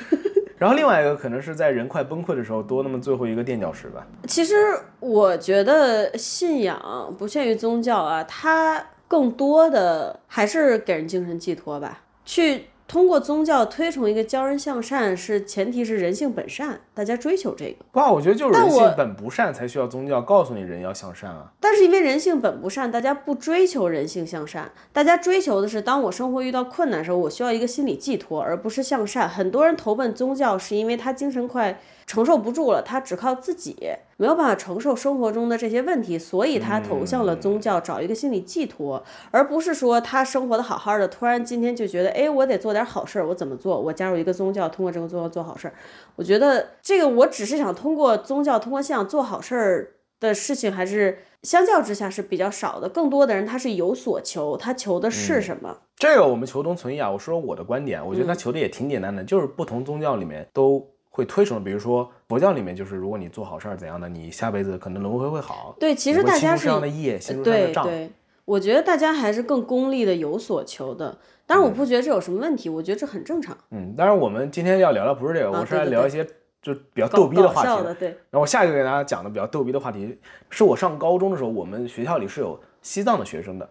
[0.58, 4.06] 然后另外一个可能是在人快崩溃的时候多那么最后一个垫脚石吧。
[4.28, 4.54] 其实
[5.00, 12.02] 我觉得信仰不限于宗教啊，它更多的还是给人精神寄托吧。
[12.24, 17.76] 去通过宗教推崇一个教人向善，是前提是人性本善，大家追求这个。
[17.90, 21.50] 不，我觉得就是人性本不善才需要宗教告诉你人要向善啊。
[21.58, 29.26] 但是因为人性本不善，大家不追求人性向善，大家追求的是，当我生活遇到困难的时候，我需要一个心理寄托，而不是向善。
[29.26, 31.80] 很多人投奔宗教，是因为他精神快
[32.12, 33.74] 承受不住了，他只靠自己，
[34.18, 43.80] 没有办法承受生活中的这些问题，所以他投向了宗教，找一个心理寄托，而不是说他生活的好好的，突然今天就觉得，哎，我得做点好事儿，我怎么做？
[43.80, 45.72] 我加入一个宗教，通过这个宗教做好事儿。
[46.16, 52.90] 我觉得这个我只是想通过宗教、通过信仰做好事儿的事情，还是相较之下是比较少的。
[52.90, 55.78] 更多的人他是有所求，他求的是什么？
[55.96, 57.10] 这个我们求同存异啊。
[57.10, 65.76] 我说我的观点，我觉得他求的也挺简单的，就是不同宗教里面都会推崇的，比如说佛教里面就是如果你做好事儿怎样的，你下辈子可能轮回会好。
[65.78, 67.84] 对，其实大家是这样的业，心中这样的账。
[67.84, 68.10] 对对，
[68.46, 71.16] 我觉得大家还是更功利的有所求的。
[71.46, 73.56] 当然，我不觉得这有什么问题，我觉得这很正常。
[73.70, 76.26] 嗯，当然我们今天要聊的不是这个，啊我是来聊一些
[76.62, 83.68] 就比较逗逼的话题的笑的，对，然后我下一个给大家讲的比较逗逼的话题，是我上高中的时候，我们学校里是有西藏的学生的。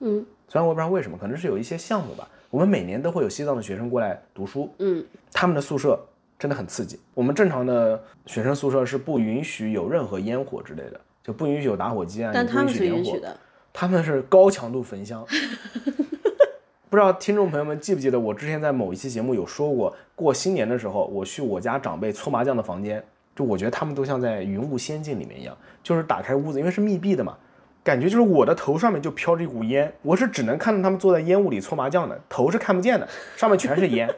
[0.00, 2.28] 嗯虽然我也不知道为什么，可能是有一些项目吧。
[2.50, 5.98] 我们每年都会有西藏的学生过来读书，嗯，他们的宿舍
[6.38, 6.98] 真的很刺激。
[7.14, 13.18] 我们正常的学生宿舍是不允许有任何烟火之类的，就不允许有打火机啊，但也不他们是允允许点火。
[13.18, 13.36] 许的。
[13.72, 15.24] 他们是高强度焚香。
[16.88, 23.02] 不知道听众朋友们记不记得，我之前在某一期节目有说过，过新年的时候，我去我家长辈搓麻将的房间，
[23.34, 27.36] 就我觉得他们都像在云雾仙境里面一样，就是打开屋子，因为是密闭的嘛，
[27.82, 34.08] 感觉就是我的头上面就飘着一股烟，我是只能看到他们坐在烟雾里搓麻将的，头是看不见的，上面全是烟。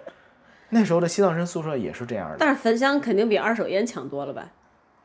[0.71, 4.49] 那时候的西藏生宿舍也是这样的，但是焚香肯定比二手烟强多了吧？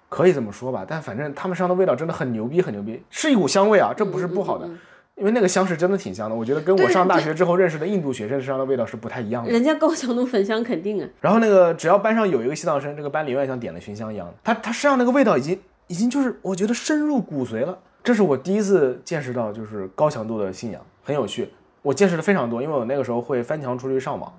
[0.09, 4.67] 可以这么说吧，但反正他们上的味道真的很牛逼，很牛逼，是一股香味啊，这不是不好的，
[5.15, 9.51] 因为那个香是真的挺香的，我觉得跟我上大学之后认识的印度学生身上的味道是不太一样的。
[9.51, 11.09] 人家高强度焚香肯定啊。
[11.19, 17.77] 然后那个只要班上有一个西藏生，这个班里永远像点了熏香一样的，他他身上那个味道已经已经就是我觉得深入骨髓了。
[18.03, 21.49] 这是我第一次见识到就是高强度的信仰，很有趣。
[21.81, 24.31] 我见识的非常多，因为我那个时候会翻墙出去上网，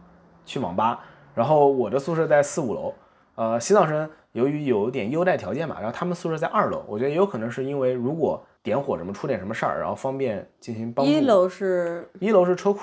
[0.47, 1.01] 去网吧。
[1.35, 2.95] 然后我的宿舍在四五楼，
[3.35, 11.13] 呃，西藏生由于有点优待条件嘛，然后他们宿舍在二楼，我觉得也有可能是因为如果点火什么出点什么事儿，然后方便进行帮助。
[11.13, 12.81] 一楼是一楼是车库，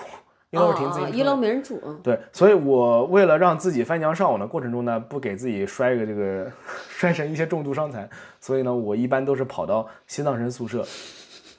[0.52, 1.14] 一楼是停自行车。
[1.14, 1.82] 哦一楼没人住。
[2.04, 6.52] 对，所以我为了让自己翻墙上网的过程中呢，不给自己摔个这个
[6.90, 8.08] 摔成一些重度伤残，
[8.40, 10.86] 所以呢，我一般都是跑到西藏生宿舍，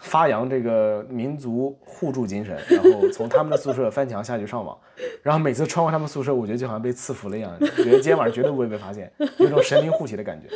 [0.02, 4.76] 发扬这个民族互助精神，然后从他们的宿舍翻墙下去上网，
[5.22, 10.48] 然后每次穿过他们宿舍，我觉得就好像被赐福了一样，觉得今天晚上绝对不会被发现，有种神灵护体的感觉。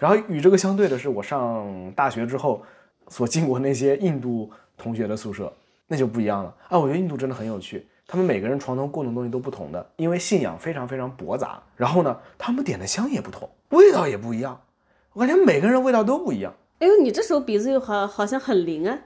[0.00, 2.62] 然后与这个相对的是，我上大学之后
[3.08, 5.52] 所进过那些印度同学的宿舍，
[5.86, 6.78] 那就不一样了啊！
[6.78, 11.62] 我觉得印度真的很有趣，他们每个人床头供的东西都不同的，因为信仰非常非常驳杂。
[11.76, 14.60] 然后呢，他们点的香也不同，味道也不一样，
[15.12, 16.52] 我感觉每个人味道都不一样。
[16.80, 18.98] 哎呦，你这时候鼻子又好好像很灵啊！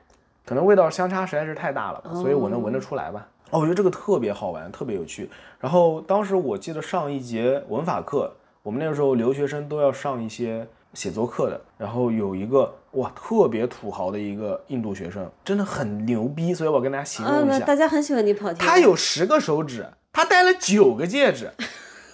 [0.47, 3.27] 可能味道相差实在是太大了吧，所以我能闻得出来吧。
[3.51, 5.29] 哦，我觉得这个特别好玩，特别有趣。
[5.59, 8.33] 然后当时我记得上一节文法课，
[8.63, 18.61] 我们那个时候留学生都要上一些写作课的，然后有一个哇特别土豪的一个印度学生，真的很牛逼，所以我跟大家形啊，容一下，那大家很喜欢你跑题。
[18.61, 21.51] 他有十个手指，他戴了九个戒指，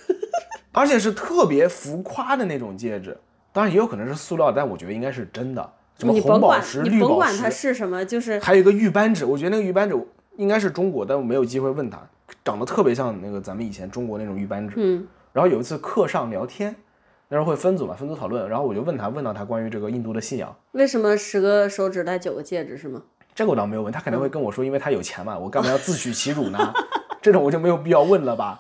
[0.73, 3.19] 而且是特别浮夸的那种戒指。
[3.53, 5.73] 当然也有可能是塑料，但我觉得应该是真的。
[5.99, 9.95] 什么红宝石、你绿宝甭管它石，是什么，就是还有一个玉扳指，我觉得那个玉扳指
[10.37, 12.01] 应该是中国，但我没有机会问他，
[12.43, 14.77] 长得特别像那个咱们以前中国那种玉扳指。
[14.79, 16.75] 嗯，然后有一次课上聊天，
[17.29, 23.03] 那时候会分组嘛，分组讨论，然后我就问他，问到他关于这个印度的信仰，为什么十个手指戴九个戒指是吗？
[23.35, 26.73] 这个我倒没有问，他可能会跟我说，因为他有钱嘛，我干嘛要自取其辱呢？
[27.21, 28.59] 这种我就没有必要问了吧。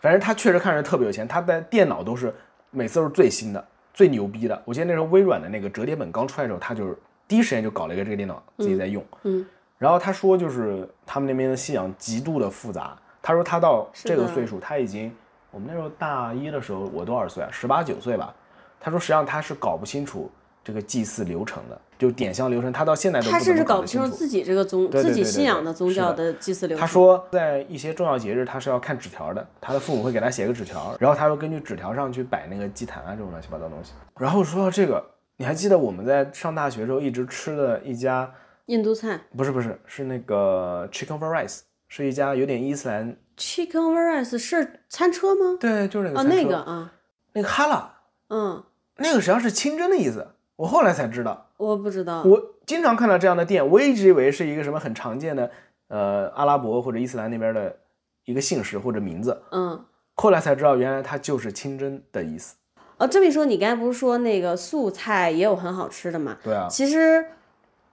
[0.00, 2.34] 反正他确实看着特别有钱，他的电脑都是
[2.72, 4.62] 每次都是最新的、最牛逼的。
[4.64, 9.04] 我记得那时候微软的那个折叠本刚出来的时候，他就是第一时间就搞了一个这个电脑自己在用。
[9.22, 9.44] 嗯，
[9.78, 12.96] 然后他说，就是他们那边的信仰极度的复杂。
[13.22, 15.12] 他说他到这个岁数，他已经
[15.50, 17.48] 我们那时候大一的时候，我多少岁啊？
[17.52, 18.34] 十八九岁吧。
[18.80, 20.30] 他说实际上他是搞不清楚
[20.62, 26.80] 这个祭祀流程的，就点香流程，他到现在都他甚至搞不清楚自己这个宗自己信仰的宗教的祭祀流程。
[26.80, 33.92] 他说，在一些重要节日，他是要看纸条的，他的父母会给他写个纸条，然后他会根据纸条上去摆那个祭坛啊这种乱七八糟东西。
[34.18, 35.02] 然后说到这个，
[35.36, 38.30] 你还记得我们在上大学时候一直吃的一家，
[38.66, 45.56] 印度菜不是不是，是那个 Chicken for Rice，是一家有点伊斯兰，Chicken for Rice 是餐车吗？
[45.58, 46.92] 对，就是那个哦，餐车那个啊，
[47.32, 47.94] 那个哈拉，
[48.28, 48.62] 嗯，
[48.96, 50.26] 那个实际上是清真的意思，
[50.60, 51.46] 我后来才知道。
[51.56, 52.22] 我不知道。
[52.22, 55.50] 我经常看到这样的店，我一直以为是一个什么很常见的，
[55.88, 57.74] 呃，阿拉伯或者伊斯兰那边的
[58.26, 59.40] 一个姓氏或者名字。
[59.52, 59.82] 嗯，
[60.16, 62.56] 后来才知道，原来它就是清真的意思。
[62.98, 66.36] 哦，这么一说，你刚才不是说那个素菜也有很好吃的吗？
[66.44, 67.24] 对啊，其实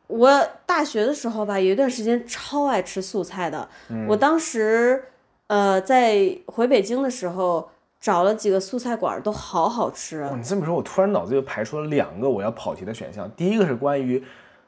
[0.07, 3.69] 我大学的时候吧，有一段时间超爱吃素菜的。
[3.89, 5.05] 嗯我当时
[5.47, 7.69] 呃在回北京的时候，
[7.99, 13.29] 找了几个素菜馆儿，都好好吃你这么说，我突然脑子就排出了两个我要跑题的选项。
[13.35, 14.23] 第一个是关于，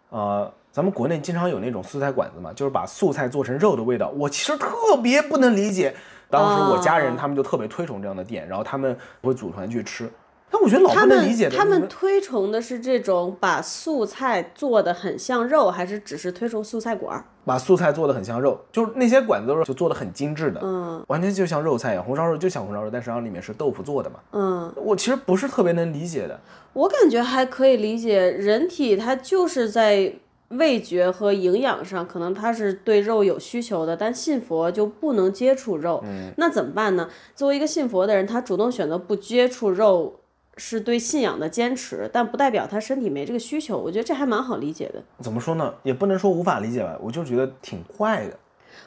[0.10, 4.10] 呃，咱们国内经常有那种素菜馆子嘛，就是把素菜做成肉的味道。
[4.10, 5.96] 我其实特别不能理解，
[6.30, 10.12] 当时我家人哦他们就特别推崇这样的店，然后他们会组团去吃。
[10.52, 17.24] 但我觉得老他们不能理解的，他们推崇的是这种把素菜做的很像肉，还是只是推崇素菜馆儿？
[17.46, 22.04] 把素菜做的很像肉，就是那些馆子就做的很精致的，嗯完全就像肉菜一样。
[22.04, 24.20] 红烧肉就像红烧肉，但实际上里面是豆腐做的嘛。
[24.32, 26.40] 嗯，我其实不是特别能理解的。
[26.74, 30.14] 我感觉还可以理解，人体它就是在
[30.50, 37.08] 味觉和营养上，可能它是对肉有需求的，但信佛就不能接触肉，嗯那怎么办呢？
[37.36, 40.19] 作为一个信佛的人，他主动选择不接触肉。
[40.60, 43.78] 是对信仰的坚持，但不代表他身体没这个需求。
[43.78, 45.02] 我觉得这还蛮好理解的。
[45.20, 45.74] 怎么说呢？
[45.84, 48.38] 也不能说无法理解吧，我就觉得挺怪的。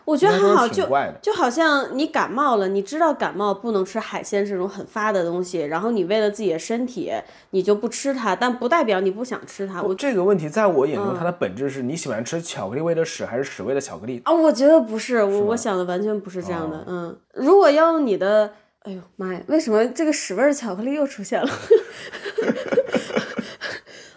[0.04, 0.88] 我觉得应该说很好，就
[1.20, 7.12] 就好像你感冒了，你知道感冒不能吃海鲜这种很发的东西，然后你为了自己的身体，
[7.50, 9.80] 你就不吃它，但不代表你不想吃它。
[9.80, 14.20] 我这个问题在我眼嗯中，它的本质是你喜欢吃巧克力味的屎，还是屎味的巧克力？
[14.24, 16.84] 啊，我觉得不是，我我想的完全不是这样的。
[16.88, 18.52] 嗯，如果要用你的，
[18.84, 21.48] 哎呦妈呀，为什么这个屎味儿巧克力又出现了？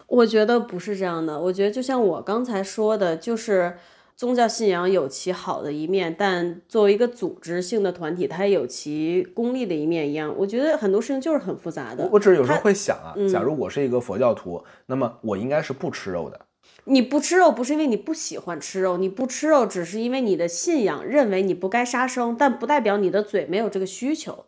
[0.07, 1.39] 我觉得不是这样的。
[1.39, 3.77] 我觉得就像我刚才说的，就是
[4.15, 10.33] 宗教信仰有其好的一面，但作为一个组织性的团体，它也有其功利的一面一样。
[10.37, 12.11] 我觉得很多事情就是很复杂的我。
[12.13, 16.39] 我只是有时候会想啊，嗯假如我是一个佛教徒，那么我应该是不吃肉的。
[16.85, 24.45] 你不吃肉不是因为你不喜欢吃肉，你不吃肉只是因为你的信仰认为你不该杀生，但不代表你的嘴没有这个需求，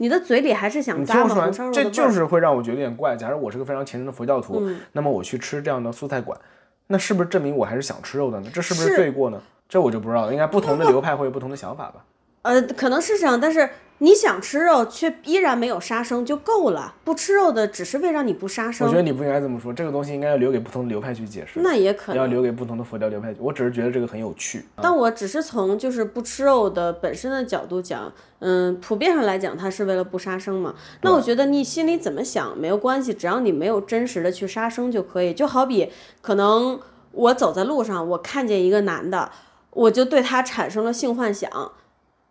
[0.00, 3.14] 你的嘴里还是想你听我说完咂摸红烧，肉这就是会让我觉得有点怪。
[3.14, 6.38] 假如我是个非常虔诚的佛教徒，那么我去吃这样的素菜馆，
[6.86, 8.50] 那是不是证明我还是想吃肉的呢？
[8.50, 9.38] 这是不是是罪过呢？
[9.68, 10.32] 这我就不知道了。
[10.32, 12.02] 应该不同的流派会有不同的想法吧。
[12.42, 16.94] 呃，可能是这样，但是你想吃肉，却依然没有杀生就够了。
[17.04, 18.86] 不吃肉的，只是为让你不杀生。
[18.86, 22.26] 我觉得你不应该这么说，这个东西应该要留给不同的流派去解释，那也可能要。
[22.26, 23.34] 留给不同的佛教流派。
[23.38, 24.64] 我只是觉得这个很有趣。
[24.80, 30.74] 但我只是从就是不吃肉的本身的角度讲，嗯，普遍上来讲，它是为了不杀生嘛。
[31.02, 35.34] 那我觉得你心里怎么想没有关系，只要你没有真实的去杀生就可以。
[35.34, 36.80] 就好比可能
[37.12, 39.30] 我走在路上，我看见一个男的，
[39.72, 41.50] 我就对他产生了性幻想，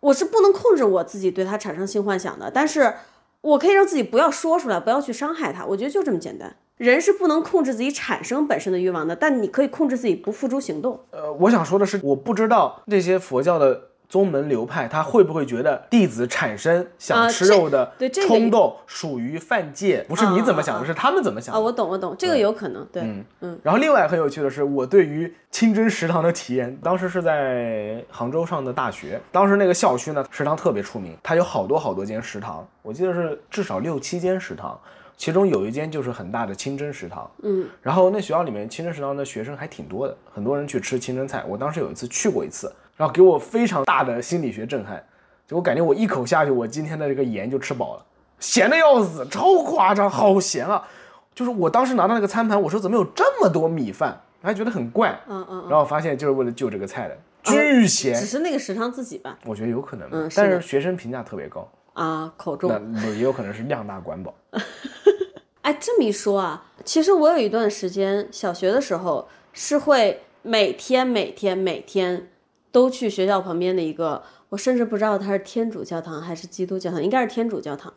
[0.00, 2.94] 我是不能控制我自己对他产生性幻想的，但是
[3.42, 5.64] 我可以让自己不要说出来，不要去伤害他。
[5.66, 6.56] 我觉得就这么简单。
[6.76, 10.98] 人是不能控制自己产生本身的欲望的，但你可以控制自己不付诸行动。
[11.10, 17.92] 呃，我想说的是，我不知道那些佛教的宗门流派，他会不会觉得弟子产生想吃肉的
[18.26, 20.04] 冲动属于犯戒？
[20.08, 21.62] 不是你怎么想的，是他们怎么想啊，的。
[21.62, 34.76] 我懂，我懂，这个有可能，对，嗯嗯然后另外很有趣的是，我对于清真食堂的体验，当时是在杭州上的大学，当时那个校区呢，食堂特别出名，它有好多好多间食堂，我记得是至少六七间食堂，
[35.16, 37.30] 其中有一间就是很大的清真食堂。
[37.44, 41.44] 嗯，然后那学校里面清真食堂的学生还挺多的，很多人去吃清真菜。
[41.46, 45.02] 我当时有一次去过一次，然后给我非常大的心理学震撼，
[45.48, 48.04] 就我感觉我一口下去，我今天的这个盐就吃饱了，
[48.38, 50.86] 咸的要死，超夸张，好咸啊！
[51.34, 62.70] 就是我当时拿到那个餐盘，我说怎么有这么多米饭，还觉得很怪，嗯嗯，然后发现就是为了救这个菜的，巨咸，只是那个食堂自己吧，我觉得有可能，嗯但是学生评价特别高，啊，口重。
[62.92, 63.08] 那。
[63.12, 64.34] 也有可能是量大管饱。
[65.62, 72.28] 哎，这么一说啊，其实我有一段时间，小学的时候是会每天每天每天
[72.72, 77.92] 都去学校旁边的一个，我甚至不知道它是天主教堂还是基督教堂，应该是天主教堂。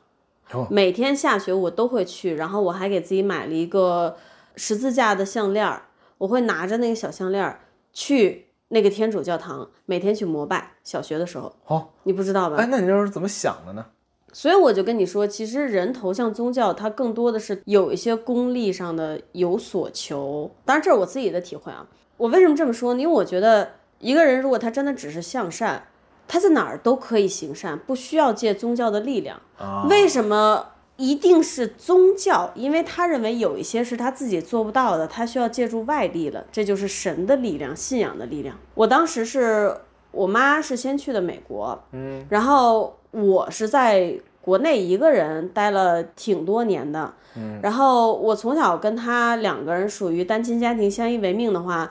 [0.52, 4.18] 哦每天下学我都会去，然后我还给自己买了一个
[4.56, 5.84] 十字架的项链儿，
[6.18, 10.74] 我会拿着那个小项链儿去那个天主教堂，每天去膜拜。
[10.84, 12.58] 小学的时候，哦、你不知道吧？
[12.58, 13.86] 哎，那你那时候怎么想的呢？
[14.34, 20.52] 所以我就跟你说，其实人投向宗教，它更多的是有一些功利上的有所求。
[20.66, 21.88] 当然，这是我自己的体会啊。
[22.18, 23.02] 我为什么这么说呢？
[23.02, 23.72] 因为我觉得
[24.04, 25.84] 一个人如果他真的只是向善，
[26.28, 29.40] 他在哪儿都可以行善，不需要借宗教的力量。
[29.58, 32.52] 啊，为什么一定是宗教？
[32.54, 38.58] 因为他认为有一些是他自己做不到的，他需要借助外力了，这就是神的力量、信仰的力量。
[38.76, 39.74] 我当时是
[40.12, 51.90] 我妈是先去的美国，嗯，然后我是在国内一个人待了挺多年的，嗯，然后我从小跟他两个人属于单亲家庭，相依为命的话。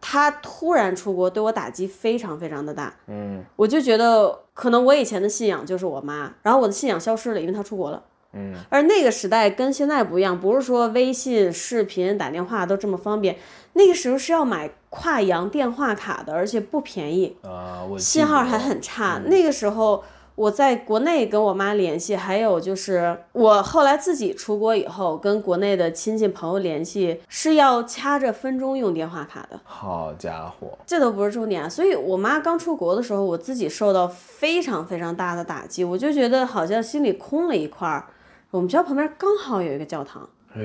[0.00, 2.94] 他突然出国，对我打击非常非常的大。
[3.06, 8.02] 嗯我就觉得可能我以前的信仰就是我妈，然后我的信仰消失了，因为她出国了。
[8.34, 13.36] 嗯，而那个时代跟现在不一样，不是说微信、视频、打电话都这么方便，
[13.72, 19.18] 那个时候是要买跨洋电话卡的，而且不便宜，啊，我信号还很差。
[19.24, 20.04] 那个时候
[20.38, 29.58] 我在国内跟我妈联系，还有就是我后来自己出国以后跟国内的亲戚朋友联系，是要掐着分钟用电话卡的。
[29.64, 38.04] 好家伙，这都不是重点啊，所以我妈刚出国的时候，我自己受到非常非常大的打击，我就觉得好像心里空了一块儿。
[38.52, 40.60] 我们学校旁边刚好有一个教堂，哎，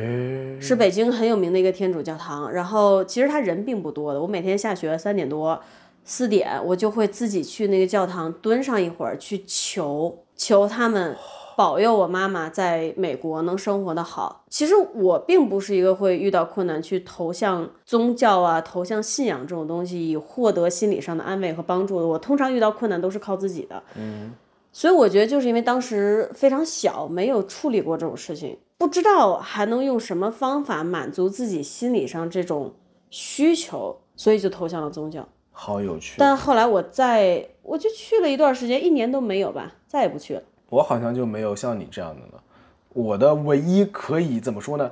[0.62, 2.51] 是北京很有名的一个天主教堂。
[2.51, 5.59] 然后其实他人并不多的，我每天下学三点多、
[6.05, 11.15] 四点，我就会自己去那个教堂蹲上一会儿，去求求他们
[11.55, 14.43] 保佑我妈妈在美国能生活的好。
[14.49, 22.07] 其实我并不是一个会遇到困难去投向宗教啊、投向信仰这种东西以获得心理上的安慰和帮助的。
[22.07, 23.81] 我通常遇到困难都是靠自己的。
[23.95, 24.33] 嗯，
[24.71, 32.73] 所以我觉得就是因为当时非常小，没有处理过这种事情，不知道还能用什么方法满足自己心理上这种
[33.09, 35.27] 需求，所以就投向了宗教。
[35.53, 36.15] 好有趣。
[36.17, 40.41] 但后来我在我就去了一段时间，一年都没有吧，再也不去了。
[40.69, 42.43] 我好像就没有像你这样的了。
[42.89, 44.91] 我的唯一可以怎么说呢？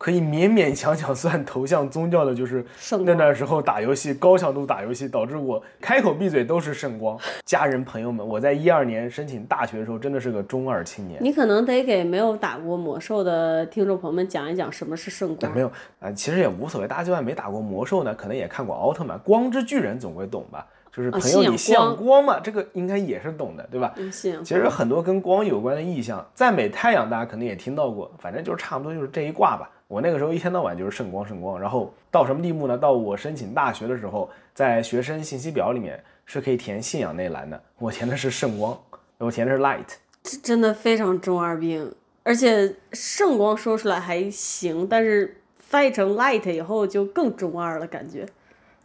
[0.00, 7.18] 可以勉勉强强算投向宗教的，就是圣光那段时候打游戏高强度打游戏，导致我开口闭嘴都是圣光。
[7.44, 11.22] 家人朋友们，我在一二年申请大学的时候，真的是个中二青年。
[11.22, 15.52] 你可能得给没有打过魔兽的听众朋友们讲一讲什么是圣光。
[15.52, 20.66] 没有啊、其实也无所谓，大家就算没打过魔兽呢，可能也看过奥特曼，光之巨人总归懂吧？
[20.90, 23.94] 就是朋友你信仰光光嘛，这个应该也是懂的，对吧？
[24.10, 29.70] 其实很多跟光有关的意象，赞美太阳，大家肯定也听到过，反正就是差不多就是这一卦吧。
[29.90, 32.78] 我那个时候一天到晚就是圣光圣光，然后到什么地步呢？
[32.78, 38.78] 到我申请大学的时候，在学生信息表里面是可以填信仰那栏的，我填的是圣光，
[39.18, 39.84] 我填的是 light。
[40.22, 48.24] 这真的非常中二病，而且圣光说出来还行，但是翻译成 light 以后就更中二了，感觉。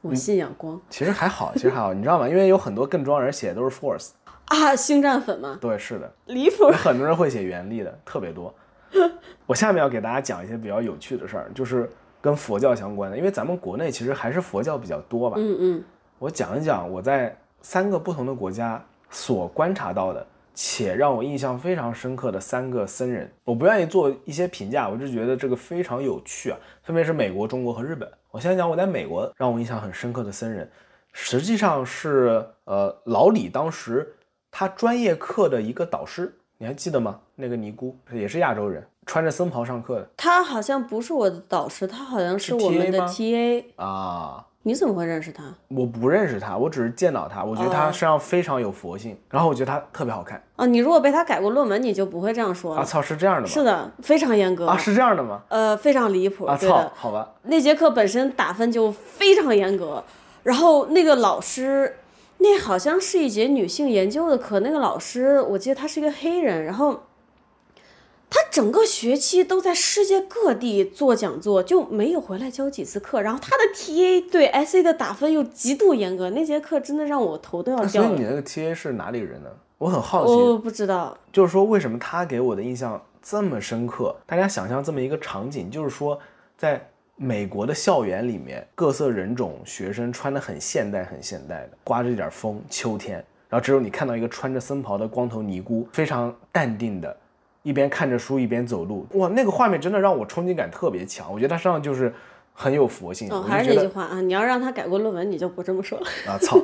[0.01, 0.81] 我信仰光。
[0.89, 2.27] 其实还好，其实还好，你知道吗？
[2.27, 4.09] 因为有很多更装人写的都是 force，
[4.45, 5.59] 啊，星战粉吗？
[5.61, 6.71] 对，是的，离谱有。
[6.71, 8.51] 很多人会写原力的，特别多。
[9.45, 11.89] 我下面要给大家讲一些比较有趣的事儿，就是
[12.21, 15.35] 跟佛教相关的，因为咱们国内其实还是佛教比较多吧。
[15.39, 15.83] 嗯嗯，
[16.19, 23.31] 我讲一讲我在三个不同的国家所观察到的，且让我印象非常深刻的三个僧人。
[23.43, 26.57] 我不愿意做一些评价，我就觉得这个非常有趣啊。
[26.83, 28.09] 分别是美国、中国和日本。
[28.31, 30.69] 我先讲我在美国让我印象很深刻的僧人，
[31.13, 34.13] 实际上是呃老李当时
[34.51, 37.19] 他专业课的一个导师，你还记得吗？
[37.35, 43.63] 那个尼姑也是亚洲人，穿着僧袍上课的他好像不是我的导师，他好像是是我们的 TA。
[43.75, 44.45] 啊。
[44.67, 45.43] 你怎么会认识他？
[45.67, 50.41] 我不认识他，我只是见到他，我觉得他哦身上非常有佛性，然后我觉得他特别好看。
[50.55, 52.83] 啊，你如果被他改过论文，你就不会这样说啊，了。
[52.83, 53.47] 操，是这样的吗？
[53.47, 54.65] 是的，非常严格。
[54.65, 55.43] 啊，是这样的吗？
[55.49, 56.45] 呃，非常离谱。
[56.45, 60.03] 啊，操，，好吧，那节课本身打分就非常严格，
[60.41, 61.97] 然后那个老师，
[62.45, 67.01] 那好像是一节女性研究的课，那个老师我记得他是一个黑人，然后
[68.29, 78.09] 他整个学期都在世界各地做讲座，就没有回来教几次课，然后他的 TA 对 SA 的打分又极度严格，那节课真的让我头都要掉了。
[78.09, 79.49] 以你那个 TA 是哪里人呢？
[79.79, 84.15] 我很好奇，我不知道，就是说为什么他给我的印象这么深刻？
[84.25, 86.19] 大家想象这么一个场景，就是说
[86.57, 93.15] 在美国的校园里面，各色人种学生穿的很现代，很现代的，刮着一点风，秋天，
[93.49, 97.15] 然后只有你看到一个穿着僧袍的光头尼姑，非常淡定的，
[97.63, 101.31] 一边看着书一边走路，哇，那个画面真的让我冲击感特别强。
[101.31, 102.13] 我觉得他身上就是
[102.53, 106.07] 很有佛性，哦，还是那句话啊，你要让他改过论文，你就不这么说了。
[106.27, 106.59] 啊操！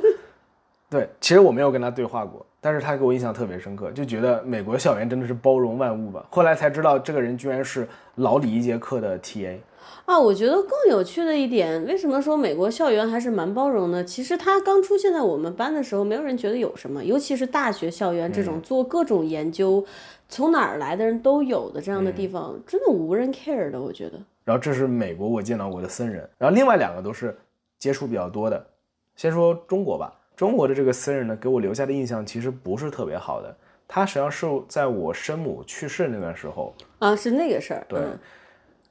[0.90, 6.26] 对，其实我没有跟他对话过，但是他给我印象特别深刻，就觉得美国校园真的是包容万物吧。
[6.28, 9.56] 后来才知道，这个人居然是老李一节课的 TA。
[10.04, 14.04] 啊，我觉得更有趣的一点，为什么说美国校园还是蛮包容的？
[14.04, 19.84] 其实它刚出现在我们班的时候，没有人觉得有什么，尤其是大学校园这种做各种研究，
[20.28, 24.18] 从哪儿来的人都有的这样的地方，真的无人 care 的，我觉得。
[24.44, 27.36] 然后这是美国我见到过的僧人，然后另外两个都是
[27.78, 28.66] 接触比较多的。
[29.14, 33.56] 先说中国吧，中国的这个僧人呢，给我留下的印象其实不是特别好的。
[33.86, 37.84] 他实际上是在我生母去世那段时候，啊，是那个事儿。
[37.88, 38.18] 对嗯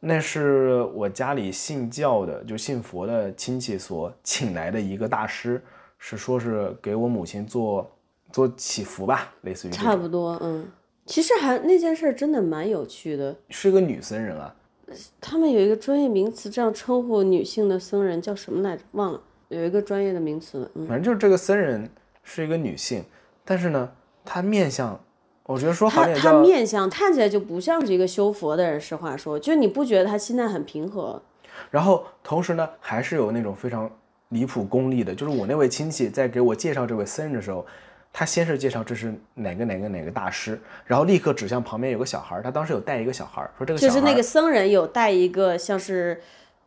[0.03, 5.61] 那是我家里信教的，就信佛的亲戚所请来的一个大师，
[5.99, 7.89] 是说是给我母亲做
[8.31, 10.67] 做祈福吧，类似于，差不多，嗯。
[11.05, 14.55] 其实还那件事儿真的蛮有趣的，是个女僧人啊，
[15.19, 18.83] 他们有一个专业名词，这样称呼女性的僧人叫什么来着？
[18.93, 20.69] 忘了，有一个专业的名词。
[20.75, 21.89] 嗯，反正就是这个僧人
[22.23, 23.03] 是一个女性，
[23.43, 23.91] 但是呢，
[24.23, 24.97] 她面相，
[25.51, 31.21] 我觉得说好他他面相看起来就不像是一个修佛的人，实话说，就你不觉得他心态很平和？
[31.69, 33.89] 然后同时呢，还是有那种非常
[34.29, 37.65] 离谱功利的，就是我那位亲戚在给我介绍这位僧人的时候，
[38.13, 46.19] 他先是介绍这是哪个哪个哪个大师，然后立刻指向旁边有个小孩儿，他当时有带一个小孩儿，说这个小孩儿就是那个僧人有带一个像是，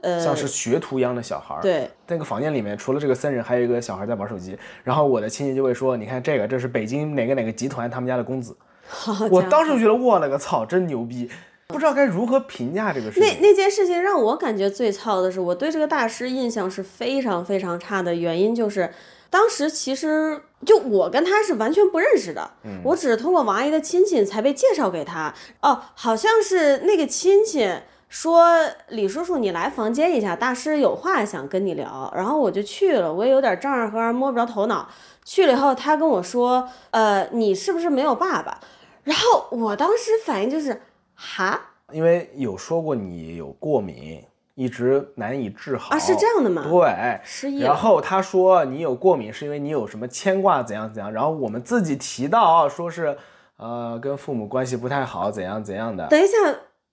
[0.03, 1.63] 呃，像是学徒一样的小孩儿。
[1.63, 4.57] 对，那个房间里面除了这个僧人，还有一个小孩在玩手机。
[4.83, 8.55] 然后我的亲戚就会说：“你看这个，这是北京哪个哪个集团他们家的公子。”
[9.31, 11.31] 我当时就觉得我勒个操，真牛逼！
[11.67, 13.23] 不知道该如何评价这个事情。
[13.23, 18.93] 那那件事情让我感觉最操的是，我对这个大师印象是非常非常差的，原因就是。
[19.31, 25.35] 当时其实就我跟他是完全不认识的，嗯我只是通过王阿姨的亲戚才被介绍给他。
[25.61, 27.69] 哦，好像是那个亲戚
[28.09, 28.47] 说
[28.89, 32.13] 李叔叔你来房间一下，大师有话想跟你聊。
[32.15, 34.89] 然后我就去了，我也有点丈二和尚摸不着头脑。
[35.25, 38.61] 去了以后，他跟我说，呃，你是不是没有爸爸？
[39.03, 40.83] 然后我当时反应就是，
[41.15, 41.61] 哈
[41.93, 44.23] 因为有说过你有过敏，
[44.55, 46.65] 一直难以治好啊，是这样的吗？
[46.71, 47.75] 对，然失忆然。
[47.75, 53.17] 后他说你有过敏是因为你有什么牵挂怎样怎样，然后我们自己提到说是
[53.57, 56.33] 呃跟父母关系不太好怎样怎样的，等一下，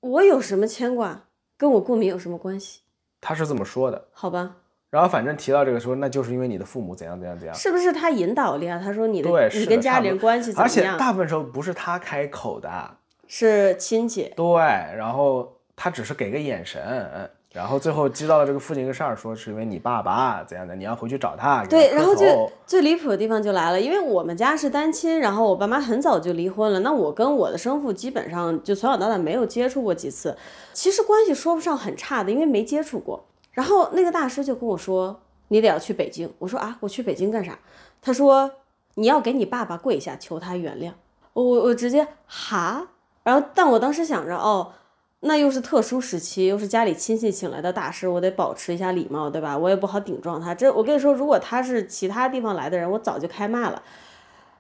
[0.02, 1.24] 我有什么牵挂？
[1.58, 2.82] 跟我过敏有什么关系？
[3.22, 4.08] 他是这么说的。
[4.12, 4.58] 好吧，
[4.90, 8.82] 然后反正提到这个说那就是因为你的父母怎样怎样怎样，是不是他引导的呀？
[8.84, 10.82] 他说你的你跟家里人关系怎而且？
[10.98, 12.98] 大部分时候不是他开口的，
[13.28, 14.34] 是亲戚。
[14.36, 17.30] 对，然后他只是给个眼神。
[17.54, 21.62] 然后最后知道了这个父亲个事儿，说是因为你爸爸怎样的，你要回去找他。
[21.66, 30.38] 对，然后就最离谱的地方就来了，因为我们家是单亲，然后我爸妈很早就离婚了，那我跟我的生父基本上就从小到大没有接触过几次，
[30.72, 33.22] 其实关系说不上很差的，因为没接触过。
[33.52, 36.34] 然后那个大师就跟我说，你得要去北京。
[36.40, 37.60] 我说啊，我去北京干啥？
[38.02, 38.50] 他说
[38.96, 40.94] 你要给你爸爸跪下求他原谅。
[41.34, 42.88] 我我我直接哈，
[43.24, 44.72] 然后但我当时想着哦。
[45.22, 49.58] 那又是特殊时期，又是家里亲戚请来的大师，我得保持一下礼貌，对吧？
[49.58, 50.54] 我也不好顶撞他。
[50.54, 53.82] 这我跟你说，如果他是其他地方来的人，我早就开骂了。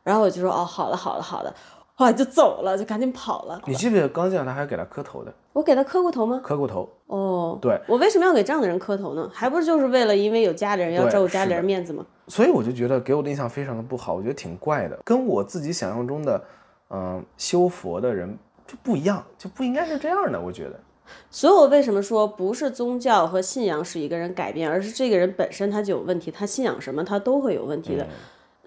[0.04, 1.54] 然后我就说哦，好了好了好了，
[1.96, 3.60] 后来就走了，就赶紧跑了。
[3.66, 6.40] 你记不记得刚见到他还给他磕头的，我给他磕过头吗？
[6.44, 6.88] 磕过头。
[7.08, 9.30] 哦，对，我为什么要给这样的人磕头呢？
[9.34, 12.06] 还不是就是为了因为有家里人要照顾家里人面子吗？
[12.28, 16.44] 所以我就觉得给我的印象非常的不好，我觉得挺怪的，跟我自己想象中的，
[16.90, 18.38] 嗯、修佛的人
[18.72, 20.40] 就不一样，就不应该是这样的。
[20.40, 20.80] 我觉得，
[21.30, 28.08] 所以我为什么说不是宗教和信仰使一个人改变，而是这个人本身他就有问题，他信仰什么他都会有问题的。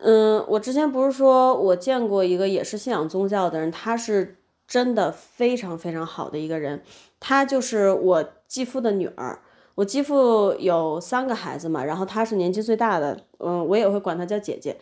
[0.02, 4.36] 嗯，我之前不是说我见过一个也是信仰宗教的人，他是
[4.68, 6.82] 真的非常非常好的一个人，
[7.18, 9.38] 他就是我继父的女儿。
[9.76, 14.76] 我继父有三个孩子嘛，然后他是年纪最大的，嗯，我也会管他叫姐姐。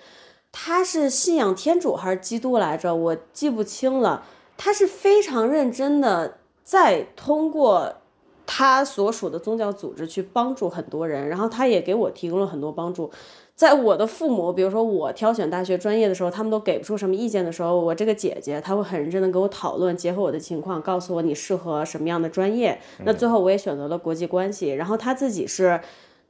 [0.51, 2.93] 他是信仰天主还是基督来着？
[2.93, 4.25] 我记不清了。
[4.65, 7.93] 他是非常认真的在通过
[8.47, 13.11] 他所属的宗教组织去帮助很多人，然后他也给我提供了很多帮助。
[13.57, 22.81] 在我的父母，比如说我挑选大学专业的时候，他们都给不出什么意见的时候，我这个姐姐她会很认真的跟我讨论，结合我的情况，告诉我你适合什么样的专业。
[23.05, 25.81] 那最后我也选择了国际关系，然后她自己是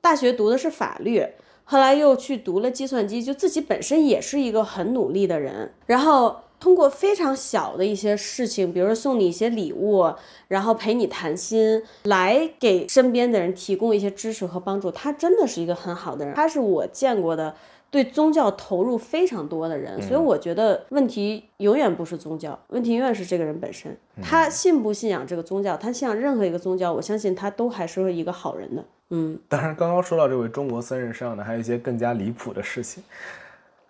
[0.01, 1.23] 大学读的是法律，
[1.65, 10.15] 后来又去读了计算机，就自己本身也是一个很努力的人，然后通过非常小的一些事情，比如说送你一些礼物，
[10.47, 14.89] 然后陪你谈心，来给身边的人提供一些支持和帮助。
[14.93, 17.53] 他真的是一个很好的人，他是我见过的。
[17.91, 23.95] 对宗教投入非常多的人，所以我觉得问题永远不是宗教，问题永远是这个人本身。
[24.23, 28.85] 他信不信仰这个宗教，他信仰任何一个宗教，我相信他都还是一个好人的。
[29.11, 33.03] 嗯当然刚刚说到这位中国僧人身上呢，还有一些更加离谱的事情。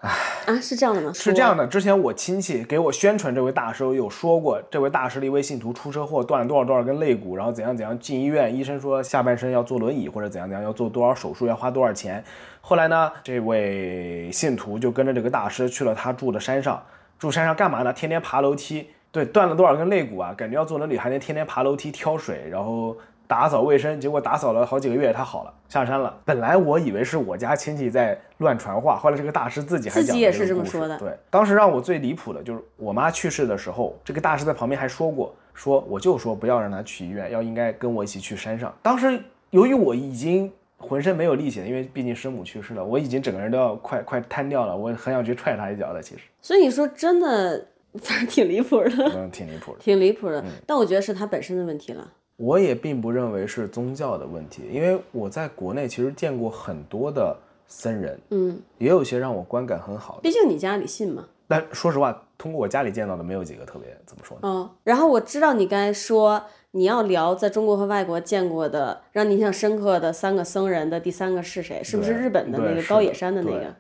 [0.02, 1.12] 啊，是这样的吗？
[1.14, 12.22] 是这样的，之前我亲戚给我宣传这位大师有说过，这位大师的一位信徒出车祸，断了多少多少根肋骨，然后怎样怎样进医院，医生说下半身要坐轮椅或者怎样怎样，要做多少手术，要花多少钱。
[12.60, 16.82] 后来呢，这位信徒就跟着这个大师去了他住的山上，
[17.16, 17.92] 住山上干嘛呢？
[17.92, 18.88] 天天爬楼梯。
[19.12, 20.32] 对，断了多少根肋骨啊？
[20.32, 22.96] 感觉要坐轮椅还能天天爬楼梯挑水，然后
[23.26, 26.14] 打扫卫生，结果打扫了好几个月，他好了，下山了。
[26.24, 38.74] 本来我以为是我家亲戚在乱传话，后来这个大师自己还讲自己也是这么说的对，当时让我最离谱的就是我妈去世的时候，这个大师在旁边还说过，说我就说不要让她去医院，要应该跟我一起去山上。
[38.82, 39.18] 当时
[39.50, 46.02] 由于我已经浑身没有力气了，因为毕竟生母去世了，我已经整个人都要快快瘫掉了，我很想去踹他一脚的。
[46.02, 49.78] 其实，所以你说真的，反正挺离谱的，嗯，挺离谱的。
[49.78, 50.44] 挺离谱的。
[50.66, 52.06] 但我觉得是他本身的问题了。
[52.42, 57.36] 我也并不认为是宗教的问题，因为我在国内其实见过很多的
[57.68, 60.22] 僧人，嗯，也有些让我观感很好的。
[60.22, 61.24] 毕竟你家里信吗。
[61.46, 64.48] 但说实话，通过我家里见到的，没有几个特别怎么说呢？
[64.48, 71.80] 哦，然后我知道你刚才说你要聊在中国和外国见过的让你印象深刻的三个僧人的第三个是谁？
[71.84, 73.72] 是不是日本的那个高野山的那个？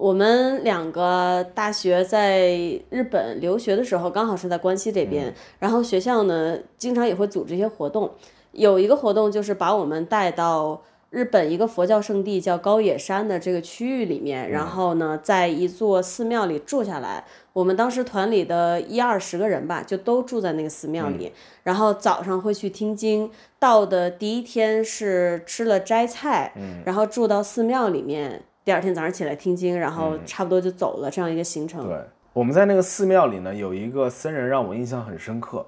[0.00, 2.48] 我们两个大学在
[2.88, 8.10] 日本留学的时候，刚好是在关西这嗯边，然后学校呢经常也会组织一些活动，
[8.52, 10.80] 有一个活动就是把我们带到。
[11.10, 17.24] 日本一个佛教圣地叫高野山的这个区域里面，然后呢，在一座寺庙里住下来。
[17.52, 21.32] 我们当时团里的一二十个人吧，就都住在那个寺庙里。
[21.64, 23.28] 然后早上会去听经，
[23.58, 26.52] 到的第一天是吃了斋菜，
[26.84, 31.86] 然后住到寺庙里面，第二天早上起来听经，然后差不多就走了这样一个行程。
[31.86, 31.98] 对，
[32.32, 35.66] 我们在那个寺庙里呢，有一个僧人让我印象很深刻，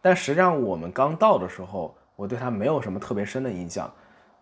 [0.00, 3.92] 但实际上我们刚到的时候，我对他没有什么特别深的印象，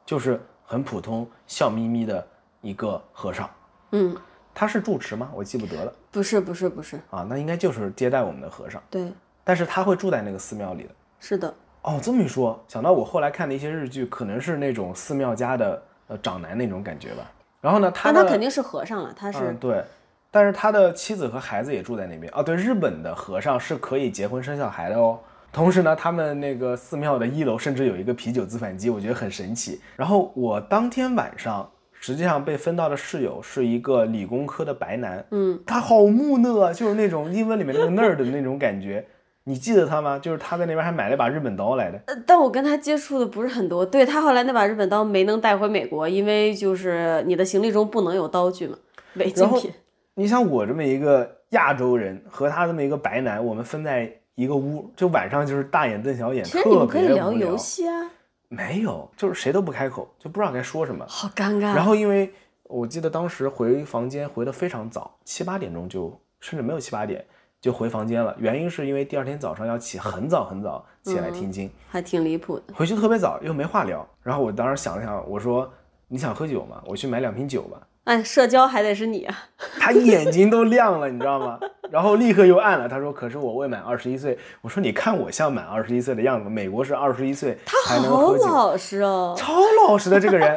[0.05, 2.24] 就是很普通、笑眯眯的
[2.61, 3.49] 一个和尚。
[3.92, 4.14] 嗯，
[4.55, 5.30] 他是住持吗？
[5.34, 9.11] 我记不得了不是不是不是，啊，那应该就是接待我们的和尚，对，
[9.42, 10.90] 但是他会住在那个寺庙里的。
[11.18, 17.32] 是的，哦，这么一说，想到我后来看的一些日剧，可能是那种寺庙家的呃长男那种感觉吧。
[17.66, 19.82] 然后呢，他他肯定是和尚了，他是、嗯对，
[20.30, 22.32] 但是他的妻子和孩子也住在那边。
[22.32, 25.18] 啊，对，日本的和尚是可以结婚生小孩的哦。
[25.52, 29.80] 同时呢，他们那个寺庙的一楼甚至有一个啤酒自贩机，我觉得很神奇。
[29.96, 39.04] 然后我当天晚上实际上被分到的室友是一个理工科的白男，嗯，他好木讷啊，就是那种英文里面那个 nerd 的那种感觉。
[39.49, 40.18] 你记得他吗？
[40.18, 42.01] 就是他在那边还买了一把日本刀来的。
[42.07, 43.86] 呃但我跟他接触的不是很多。
[43.86, 48.76] 对他后来那把日本刀没能带回美国，因为就是你的行李中不能有刀具嘛，
[49.14, 49.72] 违禁品。
[50.14, 58.11] 你像我这么一个亚洲人和他这么一个白男，我们分在一个屋，就晚上就是大眼瞪小眼，其实你们可以聊游戏啊，
[58.49, 61.05] 没有，就是谁都不开口，就不知道该说什么。
[61.07, 61.72] 好尴尬。
[61.72, 62.32] 然后因为
[62.64, 67.24] 我记得当时回房间回的非常早，七八点钟就甚至没有七八点
[67.66, 72.72] 就回房间了，原因是因为第二天早上要起很早很早起来听经，还挺离谱的。
[72.72, 74.08] 回去特别早又没话聊。
[74.22, 75.68] 然后我当时想了想，我说
[76.06, 76.80] 你想喝酒吗？
[76.86, 77.76] 我去买两瓶酒吧。
[78.04, 79.36] 哎，社交还得是你啊。
[79.80, 81.58] 他眼睛都亮了，你知道吗？
[81.90, 82.88] 然后立刻又暗了。
[82.88, 86.48] 他说：“可是我未满二十一岁。”我说：“你看我像满二十一岁的样子？
[86.48, 87.58] 美国是二十一岁
[87.88, 89.34] 才能好喝酒，老实哦。
[89.36, 89.54] 超
[89.88, 90.56] 老实的这个人。”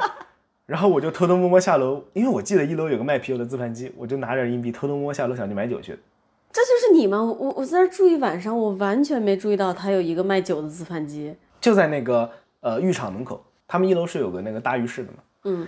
[0.67, 5.97] 然后我就偷偷摸摸下楼，因为我记得一楼有个卖啤酒的自贩机，我就拿着硬币偷偷摸摸下楼想去买酒去。
[6.51, 7.23] 这就是你吗？
[7.23, 11.35] 我我在那儿住一晚上，我完全没注意到他有一个卖酒的自贩机。
[11.61, 12.29] 就在那个
[12.61, 15.17] 呃浴场门口，他们一楼是有个那个大浴室的嘛。
[15.43, 15.67] 嗯。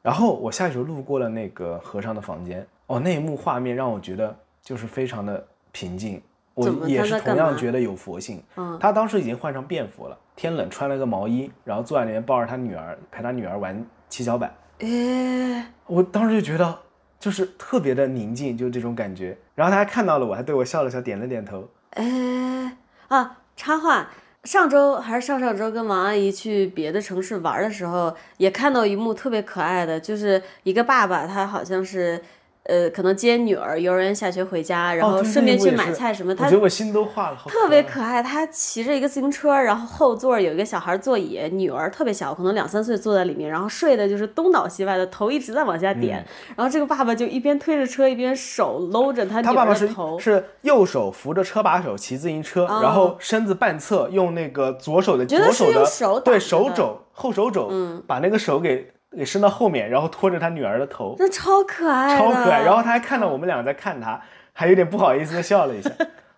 [0.00, 6.20] 然后我下去路过了那个和尚的房间，哦，那一幕画面让我觉得就是非常的平静。
[6.54, 8.42] 我也是同样觉得有佛性。
[8.56, 14.54] 嗯他当时已经换上便服了，天冷穿了个毛衣，然后坐在那边抱着他女儿，陪他女儿玩七巧板。
[14.80, 16.78] 哎，我当时就觉得
[17.22, 19.38] 就是特别的宁静，就这种感觉。
[19.54, 21.68] 然后他还看到了我，还对我笑了笑，点了点头。
[21.90, 24.10] 哎啊，插话，
[24.42, 32.20] 上周还是上上周跟王阿姨去别的城市玩的时候，也看到一幕特别可爱的，就是一个爸爸，他好像是。
[32.64, 36.34] 呃，可能接女儿幼儿园下学回家，然后顺便去买菜什么。
[36.34, 46.20] 他我觉得我心都化了，特别可爱，他骑着一个自行车，然后后座有一个小孩座椅，女儿特别小，可能两三岁坐在里面，然后睡的就是东倒西歪的，头一直在往下点。
[46.20, 49.88] 嗯然后这个爸爸就一边推着车，一边手搂着他女他爸爸是。
[50.18, 62.62] 是右手扶着车把手骑自行车，哦然后身子半侧用那个左手的左手的对手肘后手肘，嗯把那个手给给伸到后面，然后拖着他女儿的头，那超可爱，超可爱。
[62.62, 64.20] 然后他还看到我们俩在看他，
[64.52, 65.90] 还有点不好意思的笑了一下。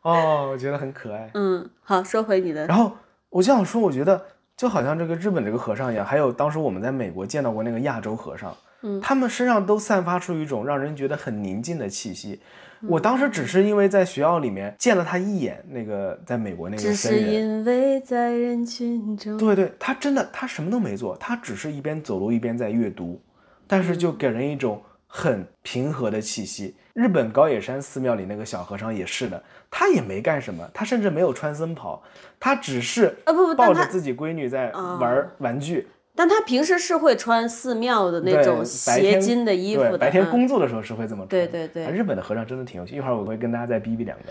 [0.02, 1.30] 哦，我觉得很可爱。
[1.34, 2.92] 嗯，好，说回你的，然后
[3.30, 4.20] 我就想说，我觉得
[4.56, 12.40] 就好像这个日本这个和尚一样，还有当时我们在美国见到过那个亚洲和尚，嗯他们身上都散发出一种让人觉得很宁静的气息。
[12.84, 23.20] 嗯我当时只是因为在学校里面见了他一眼，那个在美国那个只是，因为在人群中，对对，他真的他什么都没做，他只是一边走路一边在阅读，
[23.66, 26.76] 但是就给人一种很平和的气息。
[26.92, 32.00] 日本高野山寺庙里那个小和尚也是的，他也没干什么，他甚至没有穿僧袍，
[32.38, 35.88] 他只是啊不不，抱着自己闺女在啊玩玩具。
[36.16, 41.28] 但他平时是会穿寺庙的那种斜襟的衣服对，的，白天嗯工作的时候是会这么穿。
[41.28, 44.24] 对对对啊日本的和尚真的挺有趣，一会儿我会跟大家再逼逼两个。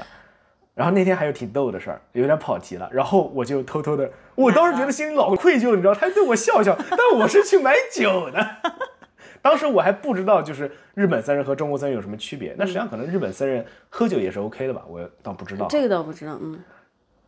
[0.73, 2.89] 然后那天还有挺逗的事儿，有点跑题了。
[2.91, 8.47] 然后我就偷偷的，我当时觉得心里老愧疚，你知道，他还对我笑笑，但我是去买酒的。
[9.43, 12.55] 当时我还不知道，就是日本僧人和中国僧人有什么区别。
[12.57, 15.67] 那实际上可能日本僧人喝酒也是 OK 的吧，我倒不知道。
[15.69, 16.57] 这个倒不知道，嗯，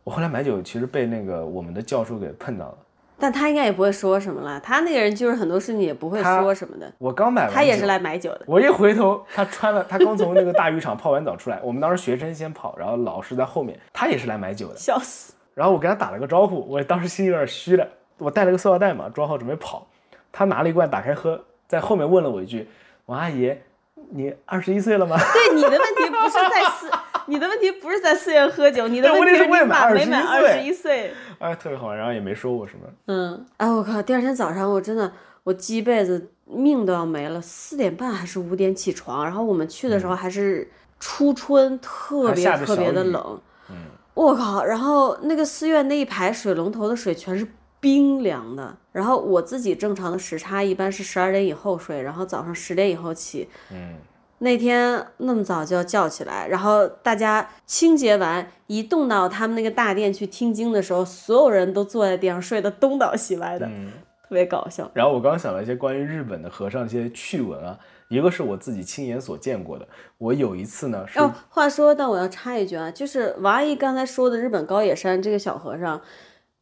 [0.02, 2.78] 我后来买酒其实被那个我们的教授给碰到了。
[3.18, 11.58] 但他应该也不会说什么了，他那个人就是很多事情也不会说什么的，我刚买完酒，他也是来买酒的，我一回头，他穿了，他刚从那个大浴场泡完澡出来。
[11.62, 14.76] 我们当时学生先跑，然后老师在后面，他也是来买酒的。
[14.76, 17.88] 笑死，然后我跟他打了个招呼，我当时心里有点虚了，
[18.18, 19.86] 我带了个塑料袋嘛，装好准备跑。
[20.30, 22.68] 他拿了一罐打开喝，在后面问了我一句
[23.06, 23.56] ：“王阿姨，
[24.10, 26.90] 你二十一岁了吗对你的问题不是在寺，
[27.24, 32.86] 你的问题不是在寺院 喝酒，你的问题是你满满没满21二十一岁。？”哎，特别好玩，然后也没说我什么。
[33.06, 34.02] 嗯，哎，我靠！
[34.02, 35.12] 第二天早上我真的，
[35.44, 43.40] 我鸡被子命都要没了，四点半还是五点起床，然后我们去的时候还是初春，特别特别的冷。
[43.70, 43.76] 嗯，
[44.14, 44.64] 我靠！
[44.64, 47.46] 然后那个寺院那一排水龙头的水全是
[47.80, 53.48] 冰凉的，然后我自己正常的时差一般是十二点以后睡，然后早上十点以后起。
[53.70, 53.96] 嗯，
[54.38, 63.92] 那天那么早就要叫起来，然后大家清洁完，一动到他们那个大殿去听经的时候，所有人都坐在地上睡得东倒西歪的，嗯
[64.28, 64.90] 特别搞笑。
[64.92, 67.78] 然后我刚刚想了一些关于日本的和尚一些趣闻啊，
[68.08, 69.86] 一个是我自己亲眼所见过的。
[70.18, 76.00] 我有一次呢是哦，话说，但我要插一句啊，就是王阿姨刚才说的日本高野山这个小和尚，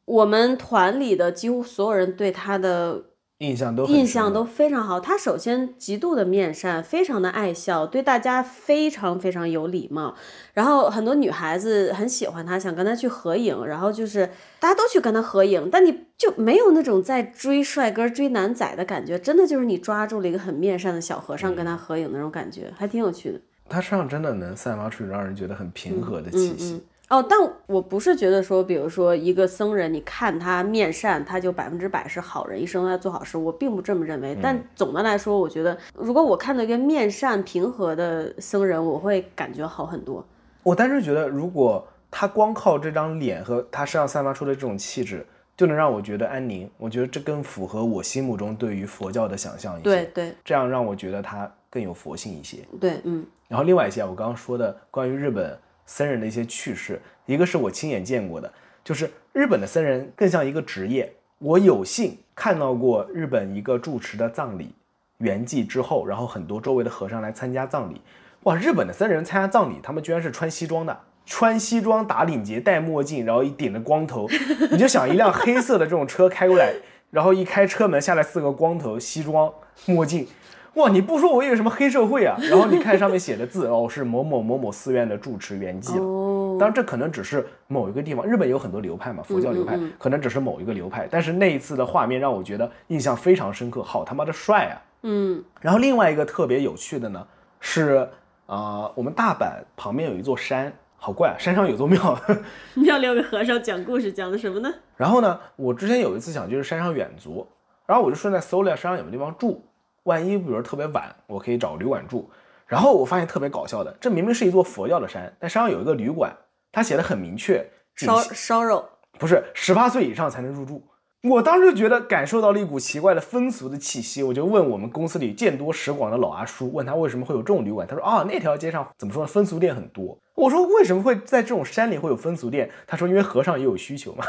[0.04, 3.02] 我们团里的几乎所有人对他的
[3.38, 5.00] 印象都印象都非常好。
[5.00, 10.14] 他首先极度的面善，非常的爱笑，对大家非常非常有礼貌。
[10.52, 14.30] 然后很多女孩子很喜欢他，想跟他去合影，然后就是
[14.60, 23.40] 大家都去跟他合影，但你就没有那种在追帅哥、追男仔的感觉，真的就是你抓住了一个很面善的小和尚跟他合影那种感觉，还挺有趣的。
[23.68, 26.74] 他身上真的能散发出让人觉得很平和的气息。
[26.74, 26.80] 嗯嗯。
[27.10, 33.36] 哦，但我不是觉得说，比如说一个僧人，你看他面善，他就百分之百是好人，一生都在做好事。
[33.36, 34.36] 我并不这么认为。
[34.42, 40.24] 但总的来说，我觉得如果我看到一个面善平和的僧人，我会感觉好很多。
[40.62, 45.26] 我单纯觉得，如果他光靠这张脸和他身上散发出的这种气质，
[45.56, 49.84] 就能让我觉得安宁，我觉得这更符合我心目中对于佛教的想象一些。
[49.84, 52.58] 对，对这样让我觉得他更有佛性一些。
[52.80, 64.74] 对，嗯然后另外一些啊我刚刚说的关于日本僧人的一些趣事，一个是我亲眼见过的，就是日本的僧人更像一个职业，我有幸看到过日本一个住持的葬礼
[65.18, 68.00] 圆寂之后，然后很多周围的和尚来参加葬礼。
[68.44, 74.28] 哇，日本的僧人参加葬礼，他们居然是穿西装的，穿西装打领结戴墨镜，然后一顶着光头，
[74.70, 76.74] 你就想一辆黑色的这种车开过来，
[77.10, 79.52] 然后一开车门下来四个光头，西装
[79.86, 80.26] 墨镜。
[80.74, 82.36] 哇，你不说我以为什么黑社会啊？
[82.50, 86.04] 然后你看上面写的字， 哦，是某某某某寺院的住持圆寂了。
[86.04, 88.26] 哦，当然，这可能只是某一个地方。
[88.26, 91.08] 日本有很多流派嘛，佛教流派可能只是某一个流派。
[91.10, 94.82] 但是那一次的画面让我觉得印象非常深刻，好他妈的帅啊！
[95.02, 97.26] 嗯，然后另外一个特别有趣的呢，
[97.60, 98.08] 是
[98.46, 102.18] 啊、我们大阪旁边有一座山，好怪啊，山上有座庙。
[102.74, 104.72] 庙里有个和尚讲故事讲的什么呢？
[104.96, 107.46] 然后呢，我之前有一次想就是山上远足，
[107.86, 109.64] 然后我就顺带搜了一下山上有没有地方住，
[110.04, 112.30] 万一比如特别晚，我可以找旅馆住。
[112.66, 116.34] 然后我发现特别搞笑的，这明明是一座佛教的山，但山上有一个旅馆，
[116.72, 117.62] 它写的很明确，
[117.94, 118.88] 只烧烧肉，
[119.18, 120.82] 不是十八岁以上才能入住。
[121.24, 127.86] 我当时就觉得感受到了一股奇怪的风俗的气息，我就问我们公司里见多识广的老阿叔，问他为什么会有这种旅馆。
[127.86, 130.18] 他说啊，那条街上怎么说呢，风俗店很多。
[130.34, 132.68] 我说为什么会在这种山里会有风俗店？
[132.86, 134.24] 他说因为和尚也有需求嘛。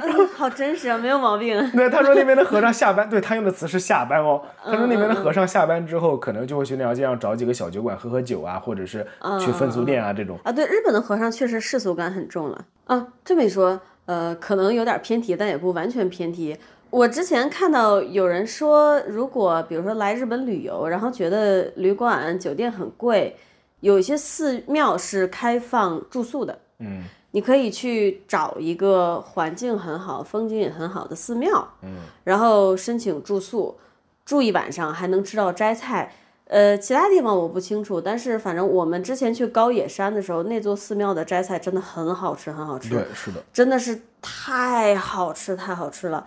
[0.00, 1.58] 嗯，好真实啊，没有毛病。
[1.72, 4.40] 对，他说那边的和尚下班，对他用的词是下班哦。
[4.64, 9.04] 他说那边的和尚下班之后，可能就会去那条街上找几个小酒馆喝喝酒啊，或者是
[9.40, 10.38] 去风俗店啊这种。
[10.44, 13.08] 啊，对，日本的和尚确实世俗感很重了啊。
[13.24, 16.56] 这么一说，呃，可能有点偏题，但也不完全偏题。
[16.90, 23.36] 我之前看到有人说，如果比如说来日本旅游，然后觉得旅馆、酒店很贵，
[23.80, 27.02] 有一些寺庙是开放住宿的，嗯
[27.32, 33.76] 你可以去找一个环境很好、风景也很好的寺庙，嗯，然后申请住宿，
[34.24, 36.14] 住一晚上还能吃到斋菜。
[36.48, 46.26] 呃，其他地方我不清楚，但是反正我们之前去高野山的时候，那座寺庙的斋菜真的很好吃，很好吃，对，是的，真的是太好吃，太好吃了。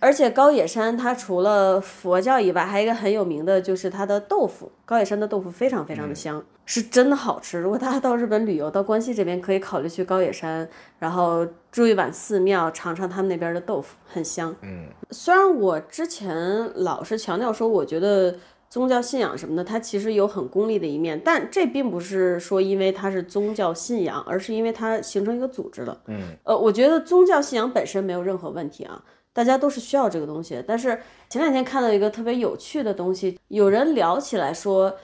[0.00, 4.72] 而且高野山它除了佛教以外，还有一个很有名的就是它的豆腐。
[4.84, 7.60] 高野山的豆腐非常非常的香，是真的好吃。
[7.60, 14.52] 如果大家到日本旅游，到关西这边可以考虑去高野山，然后住一晚寺庙，尝尝他们那边的豆腐，很香。
[14.62, 16.36] 嗯虽然我之前
[16.74, 18.34] 老是强调说，我觉得
[18.72, 26.00] 宗教信仰什么的，它其实有很功利的一面，但这并不是说因为它是宗教信仰，而是因为它形成一个组织了。
[26.06, 29.04] 嗯呃，我觉得宗教信仰本身没有任何问题啊，
[29.34, 30.64] 大家都是需要这个东西。
[30.66, 30.98] 但是
[31.28, 34.96] 前两天看到一个特别有趣的东西，有人聊起来说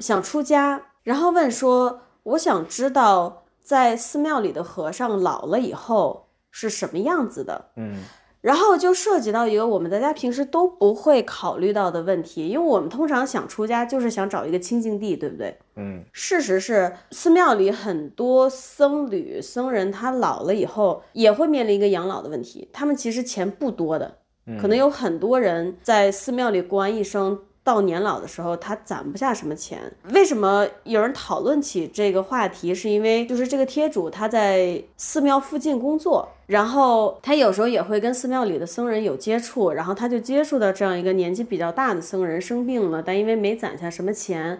[0.00, 7.66] 想出家，然后问说，我想知道在寺庙里的和尚老了以后是什么样子的。
[7.76, 8.02] 嗯
[8.42, 15.56] 然后就涉及到一个我们大家平时都不会考虑到的问题，因为我们通常想出家就是想找一个清净地，对不对？
[15.76, 22.68] 嗯事实是，寺庙里很多僧侣、僧人，他老了以后也会面临一个养老的问题。
[22.72, 24.18] 他们其实钱不多的，
[24.60, 29.80] 可能有很多人在寺庙里过完一生，到年老的时候，他攒不下什么钱。
[30.10, 32.74] 为什么有人讨论起这个话题？
[32.74, 44.58] 是因为就是这个贴主他在寺庙附近工作，然后他有时候也会跟寺庙里的僧人有接触，然后他就接触到这样一个年纪比较大的僧人生病了，但因为没攒下什么钱。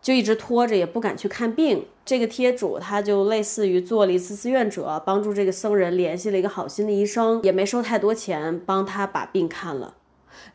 [0.00, 1.84] 就一直拖着，也不敢去看病。
[2.04, 9.94] 这个贴主他就类似于做了一次志愿者，帮助这个僧人联系了一个好心的医生，也没收太多钱，帮他把病看了。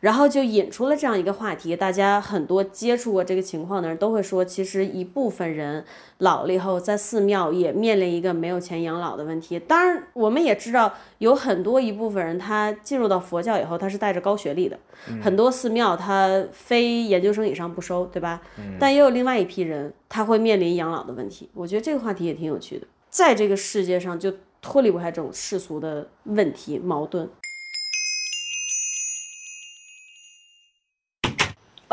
[0.00, 5.84] 然后就引出了这样一个话题，大家很多接触过这个情况的人都会说，其实一部分人
[6.18, 9.58] 老了以后在寺庙也面临一个没有钱养老的问题。
[9.58, 14.78] 当然，我们也知道有很多一部分人他进入到佛教以后，他是带着高学历的，
[15.22, 18.40] 很多寺庙他非研究生以上不收，对吧？
[18.78, 21.48] 但也有另外一批人他会面临养老的问题。
[21.54, 27.28] 我觉得这个话题也挺有趣的，在这个世界上就脱离不开这种世俗的问题矛盾。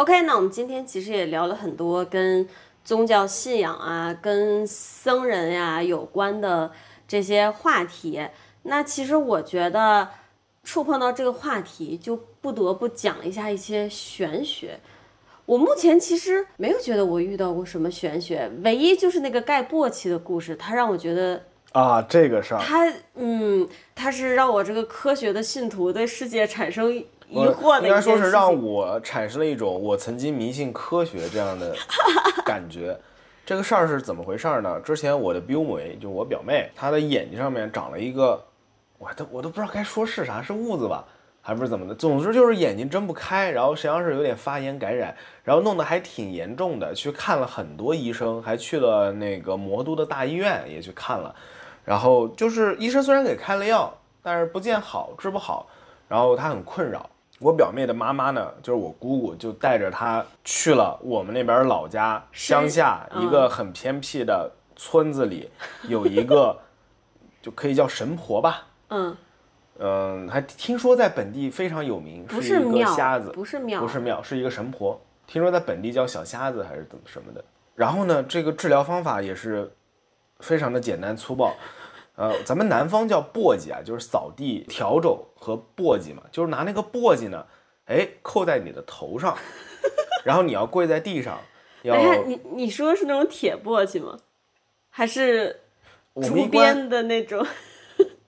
[0.02, 2.50] OK，那我们今天其实也聊了很多跟
[2.84, 6.72] 宗教信仰啊、跟僧人呀、有关的
[7.08, 8.20] 这些话题。
[8.64, 10.10] 那其实我觉得
[10.64, 14.80] 触碰到这个话题，就不得不讲一下一些玄学。
[15.46, 21.40] 我目前其实没有觉得我遇到过什么玄学，唯一就是那个盖簸箕的故事，它让我觉得
[21.74, 31.74] 啊，这个事儿，它，嗯，它是让我这个科学的信徒对世界产生疑我惑的应该说是让我产生了一种我曾经迷信科学这样的
[32.44, 33.00] 感觉。
[33.46, 34.80] 这个事儿是怎么回事儿呢？
[34.82, 38.44] 之前我的表妹，就我表妹，她的眼睛上面长了一个，
[38.98, 41.06] 我都我都不知道该说是啥，是痦子吧，
[41.42, 41.96] 还不是怎么的？
[41.96, 45.16] 总之就是眼睛睁不开，然后实际上是有点发炎感染，
[45.46, 51.34] 然后弄得还挺严重的，去看了很多医生，还去了那个魔都的大医院也去看了，
[51.86, 55.68] 然后就是医生虽然给开了药，但是不见好，治不好。
[56.08, 57.10] 然后她很困扰。
[57.42, 65.50] 我表妹的妈妈呢，就是我姑姑，就带着她去了我们那边老家乡下一个很偏僻的村子里，
[65.90, 66.56] 有一个
[67.42, 69.18] 就可以叫神婆吧，嗯，
[69.80, 75.02] 嗯，还听说在本地非常有名，不是一个，瞎子，不是庙，不是庙，是一个神婆。
[75.26, 77.44] 听说在本地叫小瞎子还是怎么什么的。
[77.74, 79.72] 然后呢，这个治疗方法也是
[80.42, 81.56] 非常的简单粗暴。
[82.22, 87.48] 呃，咱们南方叫簸箕啊，就是扫地笤帚和簸箕嘛，就是拿那个簸箕呢，
[87.86, 89.36] 哎，扣在你的头上，
[90.24, 91.40] 然后你要跪在地上，
[91.82, 94.20] 要你你说是那种铁簸箕吗？
[94.92, 95.62] 还是
[96.22, 97.44] 竹编的那种？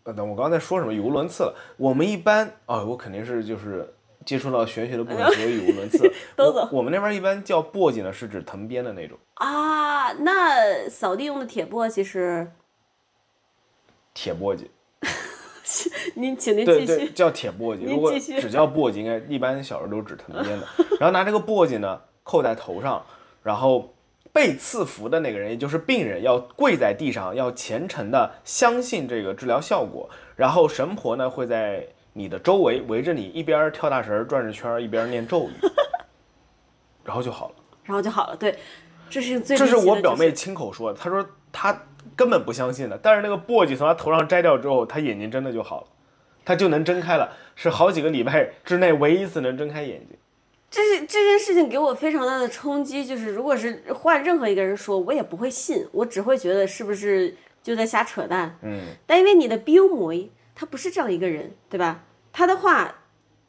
[0.03, 1.55] 等， 等我刚才说什么语无伦次了。
[1.77, 3.93] 我们一般哦，我肯定是就是
[4.25, 6.11] 接触到玄学的部分，所以语无伦次。
[6.35, 12.51] 都走我我们那边一般叫簸箕呢，是指藤编的那种啊，那扫地用的铁簸箕是？
[14.13, 14.67] 铁簸箕。
[16.15, 17.11] 您请您对对，继续。
[17.11, 17.85] 叫铁簸箕。
[17.85, 20.67] 如果只叫簸箕，应该一般小时候都是指藤编的。
[20.99, 23.03] 然后拿这个簸箕呢 扣在头上，
[23.41, 23.93] 然后
[24.31, 30.09] 被赐福的那个人，也就是病人，要跪在地上，要虔诚的相信这个治疗效果。
[30.35, 35.53] 然后神婆呢会在你的周围围着你，一边跳大神儿转着圈儿，一边念咒语，
[37.03, 37.55] 然后就好了。
[37.83, 38.35] 然后就好了。
[38.35, 38.57] 对，
[39.09, 41.81] 这是最这是我表妹亲口说的，她说她
[42.15, 45.87] 根本不相信的，但是那个簸箕从他头上摘掉之后，他眼睛真的就好了，
[46.45, 50.17] 他就能睁开了，是好几个礼拜之内唯一一次能睁开眼睛。
[50.69, 58.57] 这是 这件事情给我非常大的冲击，就是如果是换任何一个人说，我也不会信，我只会觉得是不是就在瞎扯淡。
[58.61, 60.13] 嗯，但因为你的标模
[60.55, 62.03] 他不是这样一个人，对吧？
[62.31, 62.95] 他的话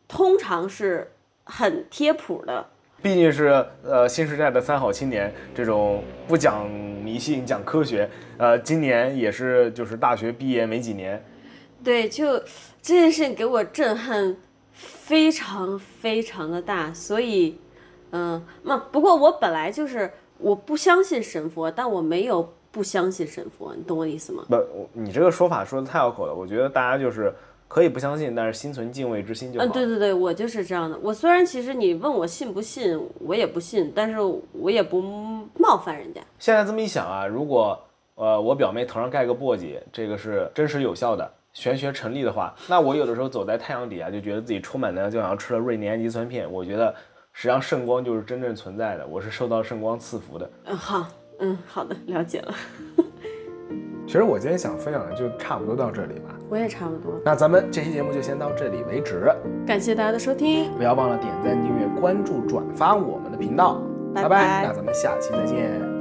[0.07, 1.13] 通常是
[1.45, 2.69] 很贴谱的，
[3.05, 11.23] 毕竟是呃新时代的三好青年，这种不讲迷信讲科学，呃，今年也是就是大学毕业没几年，
[11.85, 12.39] 对，就
[12.81, 14.35] 这件事情给我震撼
[14.73, 17.59] 非常非常的大，所以，
[18.13, 24.45] 嗯，那不过我本来就是我不相信神佛，但我没有不相信神佛，你懂我的意思吗？
[24.49, 27.31] 不，你这个说法说的太拗口了，我觉得大家就是
[27.75, 29.67] 可以不相信，但是心存敬畏之心就好。
[29.67, 30.97] 嗯，对对对，我就是这样的。
[31.03, 34.19] 我虽然其实你问我信不信，我也不信，但是
[34.53, 35.03] 我也不
[35.59, 36.21] 冒犯人家。
[36.39, 37.77] 现在这么一想啊，如果
[38.15, 46.49] 呃我表妹头上盖个簸箕，这个是真实有效的，玄学成立的话，那我有的时候走在太阳底下，就觉得自己充满能量，就好像吃了瑞尼氨基酸片。
[46.49, 46.95] 我觉得
[47.33, 50.49] 实际上圣光就是真正存在的，我是受到圣光赐福的。
[50.67, 51.09] 嗯，好，
[51.41, 52.55] 嗯，好的，了解了。
[54.07, 56.39] 其实我今天想分享的就差不多到这里吧。
[56.55, 59.29] 我也差不多，那咱们这期节目就先到这里为止，
[59.67, 63.83] 感谢大家的收听，不要忘了点赞、订阅、关注、转发我们的频道。
[64.15, 64.29] 拜拜。
[64.29, 65.94] 拜那咱们下期再见。